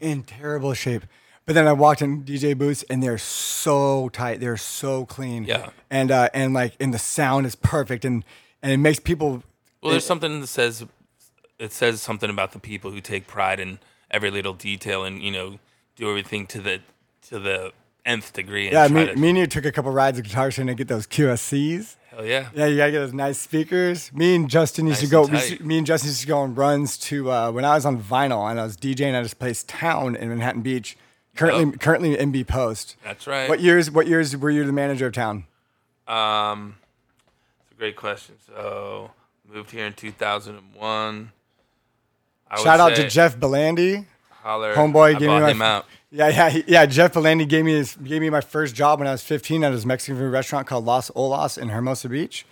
in 0.00 0.22
terrible 0.22 0.74
shape. 0.74 1.04
But 1.46 1.54
then 1.54 1.66
I 1.66 1.72
walked 1.72 2.02
in 2.02 2.24
DJ 2.24 2.56
booths, 2.56 2.84
and 2.90 3.02
they're 3.02 3.18
so 3.18 4.10
tight. 4.10 4.40
They're 4.40 4.58
so 4.58 5.06
clean. 5.06 5.44
Yeah. 5.44 5.70
And 5.90 6.10
uh, 6.10 6.28
and 6.34 6.52
like, 6.52 6.74
and 6.78 6.92
the 6.92 6.98
sound 6.98 7.46
is 7.46 7.54
perfect, 7.54 8.04
and 8.04 8.24
and 8.62 8.72
it 8.72 8.76
makes 8.78 9.00
people. 9.00 9.42
Well, 9.82 9.92
there's 9.92 10.04
something 10.04 10.40
that 10.40 10.46
says 10.46 10.84
it 11.58 11.72
says 11.72 12.02
something 12.02 12.30
about 12.30 12.52
the 12.52 12.58
people 12.58 12.90
who 12.90 13.00
take 13.00 13.26
pride 13.26 13.60
in 13.60 13.78
every 14.10 14.30
little 14.30 14.54
detail 14.54 15.04
and 15.04 15.22
you 15.22 15.30
know 15.30 15.58
do 15.96 16.08
everything 16.08 16.46
to 16.48 16.60
the 16.60 16.80
to 17.28 17.38
the 17.38 17.72
nth 18.06 18.32
degree. 18.32 18.66
And 18.68 18.72
Yeah, 18.72 18.88
me, 18.88 19.06
to, 19.06 19.16
me 19.16 19.28
and 19.30 19.38
you 19.38 19.46
took 19.46 19.64
a 19.64 19.72
couple 19.72 19.90
rides 19.92 20.18
of 20.18 20.24
guitar 20.24 20.50
trying 20.50 20.66
to 20.68 20.74
get 20.74 20.88
those 20.88 21.06
QSCs. 21.06 21.96
hell 22.10 22.24
yeah. 22.24 22.48
Yeah, 22.54 22.66
you 22.66 22.76
gotta 22.78 22.92
get 22.92 22.98
those 23.00 23.12
nice 23.12 23.38
speakers. 23.38 24.10
Me 24.14 24.34
and 24.34 24.48
Justin 24.48 24.86
used 24.86 25.02
Nice 25.02 25.08
to 25.08 25.12
go. 25.12 25.22
we 25.26 25.32
used 25.32 25.58
to- 25.58 25.64
me 25.64 25.78
and 25.78 25.86
Justin 25.86 26.08
used 26.08 26.20
to 26.22 26.26
go 26.26 26.38
on 26.38 26.54
runs 26.54 26.96
to 26.98 27.30
uh, 27.30 27.50
when 27.52 27.64
I 27.64 27.74
was 27.74 27.84
on 27.84 28.00
vinyl 28.02 28.50
and 28.50 28.58
I 28.58 28.64
was 28.64 28.76
DJing 28.76 29.12
at 29.12 29.22
this 29.22 29.34
place, 29.34 29.62
Town 29.64 30.16
in 30.16 30.28
Manhattan 30.30 30.62
Beach. 30.62 30.96
Currently, 31.36 31.64
Yep. 31.66 31.80
currently 31.80 32.16
MB 32.16 32.48
Post. 32.48 32.96
That's 33.04 33.26
right. 33.28 33.48
What 33.48 33.60
years? 33.60 33.90
What 33.92 34.08
years 34.08 34.36
were 34.36 34.50
you 34.50 34.64
the 34.64 34.72
manager 34.72 35.06
of 35.06 35.12
Town? 35.12 35.44
Um, 36.08 36.76
it's 37.60 37.72
a 37.72 37.74
great 37.78 37.94
question. 37.94 38.34
So 38.46 39.12
moved 39.48 39.70
here 39.70 39.86
in 39.86 39.92
2001. 39.92 41.30
I 42.50 42.62
Shout 42.62 42.80
out 42.80 42.96
to 42.96 43.08
Jeff 43.08 43.36
Belandi. 43.36 44.06
Holler, 44.42 44.74
Homeboy 44.74 45.16
I 45.16 45.18
gave 45.18 45.28
me 45.28 45.40
my 45.40 45.50
him 45.50 45.62
out. 45.62 45.86
Yeah, 46.10 46.28
yeah, 46.28 46.62
yeah. 46.66 46.86
Jeff 46.86 47.12
Belandi 47.12 47.46
gave 47.46 47.64
me 47.64 47.72
his, 47.72 47.96
gave 47.96 48.22
me 48.22 48.30
my 48.30 48.40
first 48.40 48.74
job 48.74 48.98
when 48.98 49.08
I 49.08 49.12
was 49.12 49.22
15 49.22 49.62
at 49.64 49.72
his 49.72 49.84
Mexican 49.84 50.16
food 50.16 50.30
restaurant 50.32 50.66
called 50.66 50.86
Los 50.86 51.10
Olas 51.10 51.58
in 51.58 51.68
Hermosa 51.68 52.08
Beach, 52.08 52.46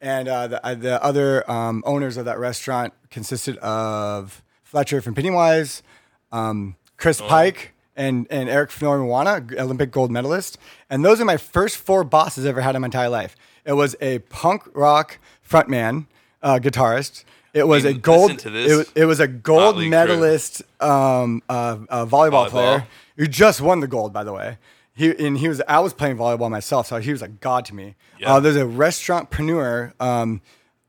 and 0.00 0.28
uh, 0.28 0.46
the, 0.46 0.64
uh, 0.64 0.74
the 0.74 1.02
other 1.02 1.50
um, 1.50 1.82
owners 1.84 2.16
of 2.16 2.24
that 2.26 2.38
restaurant 2.38 2.92
consisted 3.10 3.56
of 3.58 4.42
Fletcher 4.62 5.00
from 5.00 5.14
Pennywise, 5.14 5.82
um, 6.30 6.76
Chris 6.96 7.20
Pike, 7.20 7.72
and 7.96 8.28
and 8.30 8.48
Eric 8.48 8.70
Fonoimoana, 8.70 9.58
Olympic 9.58 9.90
gold 9.90 10.12
medalist, 10.12 10.56
and 10.88 11.04
those 11.04 11.20
are 11.20 11.24
my 11.24 11.36
first 11.36 11.78
four 11.78 12.04
bosses 12.04 12.46
I 12.46 12.50
ever 12.50 12.60
had 12.60 12.76
in 12.76 12.82
my 12.82 12.86
entire 12.86 13.08
life. 13.08 13.34
It 13.64 13.72
was 13.72 13.96
a 14.00 14.20
punk 14.20 14.62
rock 14.72 15.18
frontman, 15.48 16.06
uh, 16.42 16.60
guitarist. 16.62 17.24
It 17.52 17.66
was 17.66 17.84
mean, 17.84 17.96
a 17.96 17.98
gold. 17.98 18.30
It, 18.46 18.76
was- 18.76 18.92
it 18.94 19.04
was 19.04 19.20
a 19.20 19.26
gold 19.28 19.60
motley 19.76 19.88
medalist 19.88 20.62
um, 20.80 21.42
uh, 21.48 21.78
uh, 21.88 22.06
volleyball, 22.06 22.46
Volleyball. 22.46 22.50
player 22.50 22.86
who 23.16 23.26
just 23.26 23.60
won 23.60 23.80
the 23.80 23.88
gold, 23.88 24.12
by 24.12 24.24
the 24.24 24.32
way. 24.32 24.58
He 24.92 25.10
and 25.24 25.38
he 25.38 25.48
was. 25.48 25.62
I 25.66 25.80
was 25.80 25.92
playing 25.94 26.16
volleyball 26.16 26.50
myself, 26.50 26.86
so 26.88 26.98
he 27.00 27.10
was 27.12 27.22
a 27.22 27.28
god 27.28 27.64
to 27.66 27.74
me. 27.74 27.94
Yeah. 28.18 28.34
Uh, 28.34 28.40
there's 28.40 28.56
a 28.56 28.64
restaurantpreneur, 28.64 29.92
um, 30.00 30.42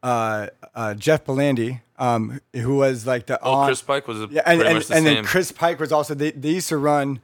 uh, 0.04 0.48
uh, 0.76 0.94
Jeff 0.96 1.26
Belandi, 1.26 1.82
um, 1.98 2.42
who 2.54 2.76
was 2.76 3.08
like 3.08 3.28
the 3.28 3.40
Oh, 3.42 3.52
on. 3.54 3.68
Chris 3.68 3.82
Pike 3.82 4.08
was 4.08 4.22
a, 4.22 4.28
yeah, 4.32 4.42
and, 4.46 4.60
pretty 4.60 4.66
and, 4.68 4.74
much 4.76 4.88
the 4.88 4.96
and 4.96 5.06
then 5.06 5.24
Chris 5.24 5.52
Pike 5.52 5.80
was 5.80 5.92
also. 5.92 6.14
They, 6.14 6.32
they 6.32 6.50
used 6.50 6.70
to 6.70 6.78
run 6.78 7.22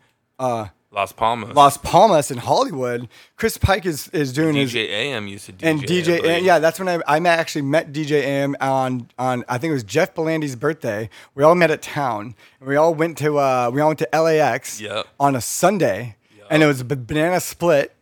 Las 0.91 1.11
Palmas. 1.11 1.53
Las 1.53 1.77
Palmas 1.77 2.31
in 2.31 2.37
Hollywood. 2.37 3.09
Chris 3.35 3.57
Pike 3.57 3.85
is 3.85 4.07
is 4.09 4.31
doing 4.31 4.55
his 4.55 4.73
DJ 4.73 4.87
AM 4.89 5.27
used 5.27 5.45
to 5.47 5.53
DJ. 5.53 5.63
and 5.69 5.83
DJ, 5.83 6.23
and 6.25 6.45
yeah, 6.45 6.59
that's 6.59 6.79
when 6.79 6.87
I, 6.87 6.99
I 7.07 7.19
met, 7.19 7.37
actually 7.39 7.63
met 7.63 7.91
DJ 7.91 8.11
AM 8.23 8.55
on 8.61 9.09
on 9.19 9.43
I 9.49 9.57
think 9.57 9.71
it 9.71 9.73
was 9.73 9.83
Jeff 9.83 10.15
Belandi's 10.15 10.55
birthday. 10.55 11.09
We 11.35 11.43
all 11.43 11.55
met 11.55 11.71
at 11.71 11.81
town, 11.81 12.35
and 12.59 12.69
we 12.69 12.77
all 12.77 12.93
went 12.95 13.17
to 13.19 13.37
uh, 13.37 13.69
we 13.73 13.81
all 13.81 13.89
went 13.89 13.99
to 13.99 14.09
LAX 14.13 14.79
Yep. 14.79 15.07
on 15.19 15.35
a 15.35 15.41
Sunday, 15.41 16.15
and 16.49 16.63
it 16.63 16.67
was 16.67 16.81
a 16.81 16.85
banana 16.85 17.41
split. 17.41 17.93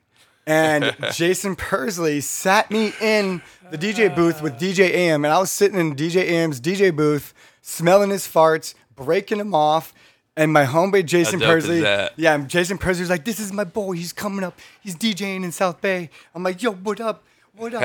And 0.48 0.96
Jason 1.12 1.56
Persley 1.56 2.22
sat 2.22 2.70
me 2.70 2.94
in 3.02 3.42
the 3.72 3.80
DJ 3.80 4.16
booth 4.16 4.44
with 4.44 4.60
DJ 4.60 4.92
AM, 4.92 5.26
and 5.26 5.34
I 5.34 5.40
was 5.40 5.52
sitting 5.52 5.80
in 5.80 5.96
DJ 5.96 6.30
AM's 6.30 6.62
DJ 6.62 6.96
booth, 6.96 7.34
smelling 7.64 8.12
his 8.12 8.28
farts, 8.28 8.76
breaking 8.96 9.40
him 9.40 9.56
off. 9.56 9.92
And 10.38 10.52
my 10.52 10.66
homeboy 10.66 11.06
Jason 11.06 11.40
dope 11.40 11.58
is 11.58 11.66
Persley, 11.66 11.82
that? 11.82 12.14
yeah, 12.18 12.38
Jason 12.40 12.78
Persley 12.78 13.02
was 13.02 13.10
like, 13.10 13.24
"This 13.24 13.40
is 13.40 13.54
my 13.54 13.64
boy. 13.64 13.94
He's 13.94 14.12
coming 14.12 14.44
up. 14.44 14.60
He's 14.82 14.96
DJing 14.96 15.44
in 15.44 15.52
South 15.52 15.80
Bay." 15.80 16.10
I'm 16.34 16.44
like, 16.44 16.62
"Yo, 16.62 16.72
what 16.72 17.00
up? 17.00 17.24
What 17.56 17.74
up?" 17.74 17.82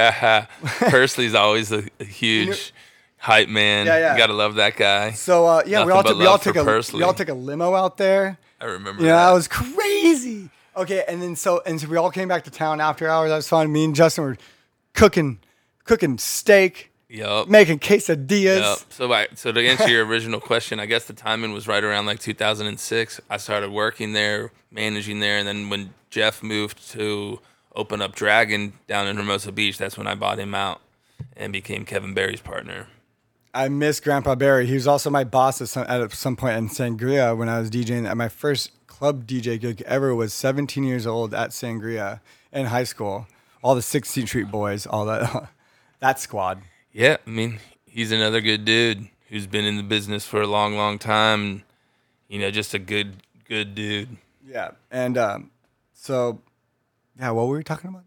Persley's 0.80 1.34
always 1.34 1.70
a, 1.70 1.84
a 2.00 2.04
huge 2.22 2.72
hype 3.18 3.48
man. 3.48 3.86
Yeah, 3.86 3.98
yeah. 3.98 4.12
You 4.12 4.18
gotta 4.18 4.32
love 4.32 4.56
that 4.56 4.76
guy. 4.76 5.12
So 5.12 5.46
uh, 5.46 5.62
yeah, 5.64 5.84
we 5.84 5.92
Nothing 5.92 5.96
all 5.96 6.02
but 6.02 6.08
took 6.08 6.18
we 6.18 6.26
all 6.26 6.32
love 6.32 6.42
took 6.42 6.56
a 6.56 6.58
Persley. 6.60 6.94
we 6.94 7.02
all 7.04 7.14
took 7.14 7.28
a 7.28 7.34
limo 7.34 7.74
out 7.74 7.96
there. 7.98 8.38
I 8.60 8.64
remember. 8.64 9.02
Yeah, 9.02 9.12
that. 9.12 9.26
that 9.28 9.32
was 9.32 9.46
crazy. 9.48 10.50
Okay, 10.76 11.04
and 11.06 11.22
then 11.22 11.36
so 11.36 11.62
and 11.64 11.80
so 11.80 11.88
we 11.88 11.96
all 11.96 12.10
came 12.10 12.26
back 12.28 12.44
to 12.44 12.50
town 12.50 12.80
after 12.80 13.08
hours. 13.08 13.30
That 13.30 13.36
was 13.36 13.48
fun. 13.48 13.70
Me 13.70 13.84
and 13.84 13.94
Justin 13.94 14.24
were 14.24 14.36
cooking 14.94 15.38
cooking 15.84 16.18
steak, 16.18 16.89
Yup. 17.10 17.48
making 17.48 17.80
quesadillas. 17.80 18.60
Yep. 18.60 18.78
So, 18.90 19.12
I, 19.12 19.26
so 19.34 19.50
to 19.50 19.66
answer 19.66 19.88
your 19.88 20.06
original 20.06 20.40
question, 20.40 20.78
I 20.78 20.86
guess 20.86 21.06
the 21.06 21.12
timing 21.12 21.52
was 21.52 21.66
right 21.66 21.82
around 21.82 22.06
like 22.06 22.20
2006. 22.20 23.20
I 23.28 23.36
started 23.36 23.70
working 23.70 24.12
there, 24.12 24.52
managing 24.70 25.18
there, 25.18 25.38
and 25.38 25.46
then 25.46 25.68
when 25.70 25.92
Jeff 26.10 26.42
moved 26.42 26.90
to 26.92 27.40
open 27.74 28.00
up 28.00 28.14
Dragon 28.14 28.74
down 28.86 29.08
in 29.08 29.16
Hermosa 29.16 29.50
Beach, 29.52 29.76
that's 29.76 29.98
when 29.98 30.06
I 30.06 30.14
bought 30.14 30.38
him 30.38 30.54
out 30.54 30.80
and 31.36 31.52
became 31.52 31.84
Kevin 31.84 32.14
Barry's 32.14 32.40
partner. 32.40 32.86
I 33.52 33.68
miss 33.68 33.98
Grandpa 33.98 34.36
Barry. 34.36 34.66
He 34.66 34.74
was 34.74 34.86
also 34.86 35.10
my 35.10 35.24
boss 35.24 35.60
at 35.60 35.68
some, 35.68 35.84
at 35.88 36.12
some 36.12 36.36
point 36.36 36.56
in 36.56 36.68
Sangria 36.68 37.36
when 37.36 37.48
I 37.48 37.58
was 37.58 37.70
DJing. 37.70 38.08
At 38.08 38.16
my 38.16 38.28
first 38.28 38.70
club 38.86 39.26
DJ 39.26 39.58
gig 39.58 39.82
ever 39.86 40.14
was 40.14 40.32
17 40.32 40.84
years 40.84 41.06
old 41.06 41.34
at 41.34 41.50
Sangria 41.50 42.20
in 42.52 42.66
high 42.66 42.84
school. 42.84 43.26
All 43.62 43.74
the 43.74 43.80
16th 43.80 44.28
Street 44.28 44.50
boys, 44.50 44.86
all 44.86 45.04
that 45.06 45.48
that 46.00 46.20
squad. 46.20 46.62
Yeah, 46.92 47.16
I 47.26 47.30
mean, 47.30 47.58
he's 47.86 48.12
another 48.12 48.40
good 48.40 48.64
dude 48.64 49.08
who's 49.28 49.46
been 49.46 49.64
in 49.64 49.76
the 49.76 49.82
business 49.82 50.26
for 50.26 50.40
a 50.40 50.46
long, 50.46 50.76
long 50.76 50.98
time. 50.98 51.62
You 52.28 52.40
know, 52.40 52.50
just 52.50 52.74
a 52.74 52.78
good, 52.78 53.16
good 53.48 53.74
dude. 53.74 54.16
Yeah, 54.46 54.70
and 54.90 55.16
um, 55.18 55.50
so 55.94 56.40
yeah, 57.18 57.30
what 57.30 57.46
were 57.48 57.56
we 57.56 57.64
talking 57.64 57.90
about? 57.90 58.04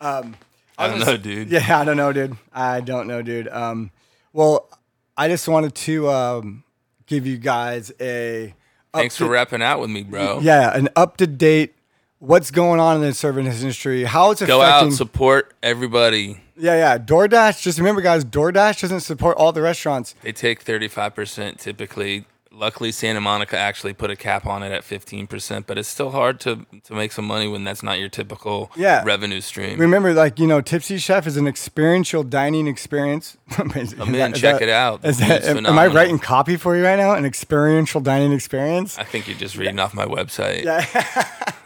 I 0.00 0.88
don't 0.88 1.00
know, 1.00 1.16
dude. 1.16 1.50
Yeah, 1.50 1.78
I 1.80 1.84
don't 1.84 1.96
know, 1.96 2.12
dude. 2.12 2.36
I 2.52 2.80
don't 2.80 3.06
know, 3.06 3.22
dude. 3.22 3.48
Um, 3.48 3.90
well, 4.32 4.68
I 5.16 5.28
just 5.28 5.46
wanted 5.48 5.74
to 5.74 6.08
um, 6.10 6.64
give 7.06 7.26
you 7.26 7.36
guys 7.38 7.92
a 8.00 8.54
Thanks 8.94 9.16
for 9.16 9.26
rapping 9.26 9.62
out 9.62 9.80
with 9.80 9.90
me, 9.90 10.02
bro. 10.02 10.40
yeah 10.40 10.76
an 10.76 10.88
up 10.96 11.16
to 11.16 11.26
date 11.26 11.74
what's 12.18 12.50
going 12.50 12.78
on 12.78 12.96
in 12.96 13.02
the 13.02 13.14
service 13.14 13.60
industry, 13.62 14.04
how 14.04 14.30
it's 14.32 14.42
Go 14.42 14.60
affecting. 14.60 14.88
out, 14.88 14.92
support 14.94 15.54
everybody. 15.62 16.40
Yeah, 16.62 16.76
yeah. 16.76 16.98
DoorDash. 16.98 17.60
Just 17.60 17.78
remember, 17.78 18.00
guys, 18.00 18.24
DoorDash 18.24 18.80
doesn't 18.80 19.00
support 19.00 19.36
all 19.36 19.50
the 19.52 19.62
restaurants. 19.62 20.14
They 20.22 20.32
take 20.32 20.64
35% 20.64 21.58
typically. 21.58 22.24
Luckily, 22.54 22.92
Santa 22.92 23.18
Monica 23.20 23.56
actually 23.58 23.94
put 23.94 24.10
a 24.10 24.16
cap 24.16 24.44
on 24.44 24.62
it 24.62 24.70
at 24.72 24.82
15%, 24.82 25.64
but 25.66 25.78
it's 25.78 25.88
still 25.88 26.10
hard 26.10 26.38
to, 26.40 26.66
to 26.84 26.92
make 26.94 27.10
some 27.10 27.24
money 27.24 27.48
when 27.48 27.64
that's 27.64 27.82
not 27.82 27.98
your 27.98 28.10
typical 28.10 28.70
Yeah. 28.76 29.02
revenue 29.06 29.40
stream. 29.40 29.78
Remember, 29.80 30.12
like 30.12 30.38
you 30.38 30.46
know, 30.46 30.60
Tipsy 30.60 30.98
Chef 30.98 31.26
is 31.26 31.38
an 31.38 31.48
experiential 31.48 32.22
dining 32.22 32.66
experience. 32.68 33.38
Come 33.52 33.70
in, 33.72 34.34
check 34.34 34.60
it 34.60 34.68
out. 34.68 35.02
Is 35.02 35.18
that, 35.20 35.44
am 35.44 35.78
I 35.78 35.86
writing 35.86 36.18
copy 36.18 36.58
for 36.58 36.76
you 36.76 36.84
right 36.84 36.96
now? 36.96 37.14
An 37.14 37.24
experiential 37.24 38.02
dining 38.02 38.32
experience. 38.34 38.98
I 38.98 39.04
think 39.04 39.28
you're 39.28 39.38
just 39.38 39.56
reading 39.56 39.78
off 39.78 39.94
my 39.94 40.04
website. 40.06 40.64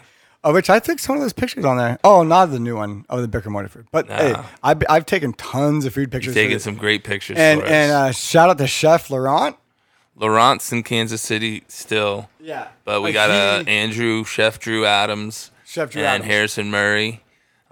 Oh, 0.46 0.52
which 0.52 0.70
I 0.70 0.78
took 0.78 1.00
some 1.00 1.16
of 1.16 1.22
those 1.22 1.32
pictures 1.32 1.64
on 1.64 1.76
there. 1.76 1.98
Oh, 2.04 2.22
not 2.22 2.46
the 2.46 2.61
new 2.61 2.76
one 2.76 3.04
of 3.09 3.20
the 3.20 3.26
Bicker 3.26 3.50
food, 3.68 3.87
but 3.90 4.06
hey, 4.06 4.32
I've, 4.62 4.80
I've 4.88 5.04
taken 5.04 5.32
tons 5.32 5.85
of 5.85 5.92
food 5.92 6.12
pictures. 6.12 6.35
for 6.35 6.38
Taking 6.38 6.52
this. 6.54 6.62
some 6.62 6.76
great 6.76 7.02
pictures 7.02 7.37
and 7.37 7.59
for 7.61 7.66
us. 7.66 7.72
and 7.72 7.92
uh, 7.92 8.12
shout 8.12 8.48
out 8.50 8.59
to 8.59 8.68
Chef 8.68 9.11
Laurent. 9.11 9.56
Laurent's 10.14 10.70
in 10.72 10.85
Kansas 10.85 11.20
City 11.20 11.64
still. 11.66 12.30
Yeah. 12.38 12.68
But 12.85 13.02
we 13.02 13.11
got 13.12 13.28
uh, 13.30 13.64
Andrew, 13.68 14.22
Chef 14.24 14.61
Drew 14.61 14.87
Adams, 14.87 15.50
Chef 15.64 15.90
Drew 15.90 16.02
and 16.02 16.22
Adams. 16.22 16.30
Harrison 16.30 16.70
Murray. 16.70 17.24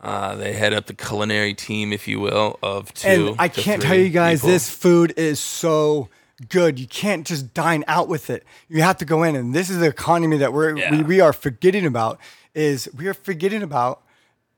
Uh, 0.02 0.34
they 0.34 0.52
head 0.52 0.74
up 0.74 0.86
the 0.86 0.94
culinary 0.94 1.54
team, 1.54 1.92
if 1.92 2.08
you 2.08 2.18
will, 2.18 2.58
of 2.60 2.92
two. 2.92 3.28
And 3.28 3.36
I 3.38 3.46
to 3.46 3.60
can't 3.60 3.80
three 3.80 3.88
tell 3.88 3.96
you 3.98 4.08
guys, 4.10 4.40
people. 4.40 4.50
this 4.50 4.68
food 4.68 5.14
is 5.16 5.38
so 5.38 6.08
good. 6.48 6.78
You 6.78 6.86
can't 6.86 7.26
just 7.26 7.54
dine 7.54 7.84
out 7.86 8.08
with 8.08 8.30
it. 8.30 8.44
You 8.68 8.82
have 8.82 8.96
to 8.98 9.04
go 9.04 9.22
in, 9.22 9.36
and 9.36 9.54
this 9.54 9.70
is 9.70 9.78
the 9.78 9.86
economy 9.86 10.36
that 10.38 10.52
we're 10.52 10.76
Yeah. 10.76 10.90
we, 10.90 11.02
we 11.02 11.20
are 11.20 11.32
forgetting 11.32 11.86
about. 11.86 12.18
Is 12.54 12.88
we 12.96 13.08
are 13.08 13.14
forgetting 13.14 13.62
about 13.62 14.02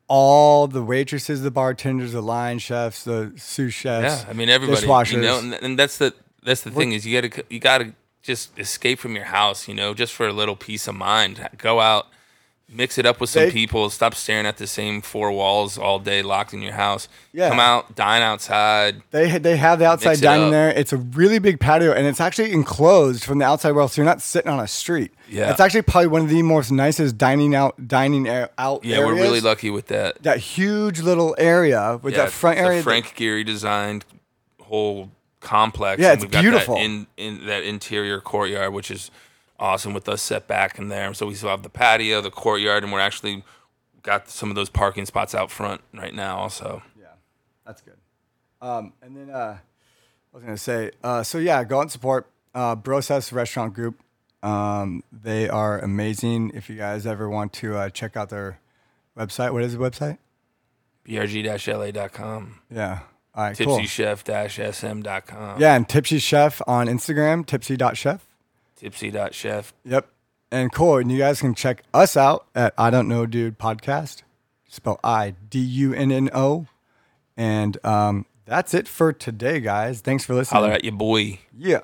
all 0.07 0.67
the 0.67 0.83
waitresses, 0.83 1.41
the 1.41 1.51
bartenders, 1.51 2.13
the 2.13 2.21
line 2.21 2.59
chefs, 2.59 3.03
the 3.03 3.33
sous 3.35 3.73
chefs. 3.73 4.23
Yeah, 4.23 4.29
I 4.29 4.33
mean 4.33 4.49
everybody. 4.49 4.85
dishwashers. 4.85 5.11
You 5.13 5.21
know, 5.21 5.39
and, 5.39 5.53
and 5.53 5.79
that's 5.79 5.97
the 5.97 6.13
that's 6.43 6.61
the 6.61 6.71
thing 6.71 6.91
is 6.93 7.05
you 7.05 7.19
got 7.21 7.31
to 7.31 7.43
you 7.49 7.59
got 7.59 7.79
to 7.79 7.93
just 8.21 8.57
escape 8.59 8.99
from 8.99 9.15
your 9.15 9.25
house. 9.25 9.67
You 9.67 9.73
know, 9.73 9.93
just 9.93 10.13
for 10.13 10.27
a 10.27 10.33
little 10.33 10.55
peace 10.55 10.87
of 10.87 10.95
mind. 10.95 11.49
Go 11.57 11.79
out, 11.79 12.07
mix 12.69 12.97
it 12.97 13.05
up 13.05 13.21
with 13.21 13.29
some 13.29 13.43
They- 13.43 13.51
people. 13.51 13.89
Stop 13.89 14.13
staring 14.13 14.45
at 14.45 14.57
the 14.57 14.67
same 14.67 15.01
four 15.01 15.31
walls 15.31 15.77
all 15.77 15.99
day, 15.99 16.21
locked 16.21 16.53
in 16.53 16.61
your 16.61 16.73
house. 16.73 17.07
Yeah. 17.31 17.49
Come 17.49 17.59
out, 17.59 17.95
dine 17.95 18.21
outside. 18.21 19.01
They 19.11 19.37
they 19.37 19.57
have 19.57 19.79
the 19.79 19.85
outside 19.85 20.19
dining 20.19 20.51
there. 20.51 20.69
It's 20.69 20.91
a 20.91 20.97
really 20.97 21.39
big 21.39 21.59
patio, 21.59 21.91
and 21.93 22.05
it's 22.05 22.19
actually 22.19 22.51
enclosed 22.51 23.23
from 23.23 23.39
the 23.39 23.45
outside 23.45 23.71
world, 23.71 23.91
so 23.91 24.01
you're 24.01 24.05
not 24.09 24.21
sitting 24.21 24.51
on 24.51 24.59
a 24.59 24.67
street. 24.67 25.11
Yeah. 25.29 25.51
it's 25.51 25.59
actually 25.59 25.81
probably 25.81 26.07
one 26.07 26.21
of 26.21 26.29
the 26.29 26.41
most 26.41 26.71
nicest 26.71 27.17
dining 27.17 27.53
out 27.55 27.87
dining 27.87 28.27
out. 28.27 28.83
Yeah, 28.83 28.99
we're 28.99 29.15
really 29.15 29.41
lucky 29.41 29.69
with 29.69 29.87
that. 29.87 30.21
That 30.23 30.39
huge 30.39 31.01
little 31.01 31.35
area 31.37 31.99
with 32.01 32.13
yeah, 32.13 32.23
that 32.25 32.31
front 32.31 32.59
area. 32.59 32.81
Frank 32.81 33.13
Gehry 33.15 33.45
designed 33.45 34.05
whole 34.61 35.11
complex. 35.39 36.01
Yeah, 36.01 36.13
it's 36.13 36.23
we've 36.23 36.31
got 36.31 36.41
beautiful. 36.41 36.75
In 36.77 37.07
in 37.17 37.45
that 37.45 37.63
interior 37.63 38.19
courtyard, 38.19 38.73
which 38.73 38.91
is 38.91 39.11
awesome 39.59 39.93
with 39.93 40.07
us 40.07 40.21
set 40.21 40.47
back 40.47 40.77
in 40.77 40.89
there. 40.89 41.13
So 41.13 41.25
we 41.27 41.33
still 41.35 41.49
have 41.49 41.63
the 41.63 41.69
patio, 41.69 42.21
the 42.21 42.31
courtyard, 42.31 42.83
and 42.83 42.91
we're 42.91 42.99
actually 42.99 43.43
got 44.03 44.29
some 44.29 44.49
of 44.49 44.55
those 44.55 44.69
parking 44.69 45.05
spots 45.05 45.33
out 45.35 45.51
front 45.51 45.81
right 45.93 46.13
now. 46.13 46.37
Also, 46.37 46.81
yeah, 46.99 47.07
That's 47.65 47.81
good. 47.81 47.97
Um, 48.61 48.93
and 49.01 49.15
then 49.15 49.29
uh, 49.29 49.57
I 49.59 50.35
was 50.37 50.43
gonna 50.43 50.57
say, 50.57 50.91
uh, 51.03 51.23
so 51.23 51.37
yeah, 51.37 51.63
go 51.63 51.77
out 51.79 51.81
and 51.81 51.91
support 51.91 52.27
uh, 52.55 52.75
Brosess 52.75 53.31
Restaurant 53.31 53.73
Group. 53.73 54.01
Um, 54.43 55.03
they 55.11 55.49
are 55.49 55.79
amazing. 55.79 56.51
If 56.53 56.69
you 56.69 56.75
guys 56.77 57.05
ever 57.05 57.29
want 57.29 57.53
to 57.53 57.75
uh, 57.75 57.89
check 57.89 58.15
out 58.15 58.29
their 58.29 58.59
website, 59.17 59.51
what 59.51 59.63
is 59.63 59.73
the 59.73 59.79
website? 59.79 60.17
brg-la.com, 61.07 62.59
Yeah. 62.69 62.99
All 63.33 63.43
right. 63.43 63.57
Cool. 63.57 63.79
tipsychef-sm.com, 63.79 65.61
Yeah, 65.61 65.75
and 65.75 65.87
Tipsy 65.87 66.19
Chef 66.19 66.61
on 66.67 66.87
Instagram, 66.87 67.45
tipsy.chef. 67.45 68.26
tipsy.chef. 68.77 69.73
Yep. 69.83 70.07
And 70.51 70.71
cool. 70.71 70.97
And 70.97 71.11
you 71.11 71.17
guys 71.17 71.41
can 71.41 71.53
check 71.53 71.83
us 71.93 72.15
out 72.15 72.47
at 72.55 72.73
I 72.77 72.89
Don't 72.89 73.09
Know 73.09 73.25
Dude 73.25 73.59
Podcast. 73.59 74.23
Spell 74.69 74.99
I 75.03 75.35
D 75.49 75.59
U 75.59 75.93
N 75.93 76.11
N 76.11 76.29
O. 76.33 76.67
And 77.35 77.83
um, 77.85 78.25
that's 78.45 78.73
it 78.73 78.87
for 78.87 79.11
today, 79.11 79.59
guys. 79.59 80.01
Thanks 80.01 80.23
for 80.23 80.33
listening. 80.33 80.61
Holler 80.61 80.73
at 80.73 80.83
your 80.83 80.93
boy. 80.93 81.39
Yeah. 81.57 81.81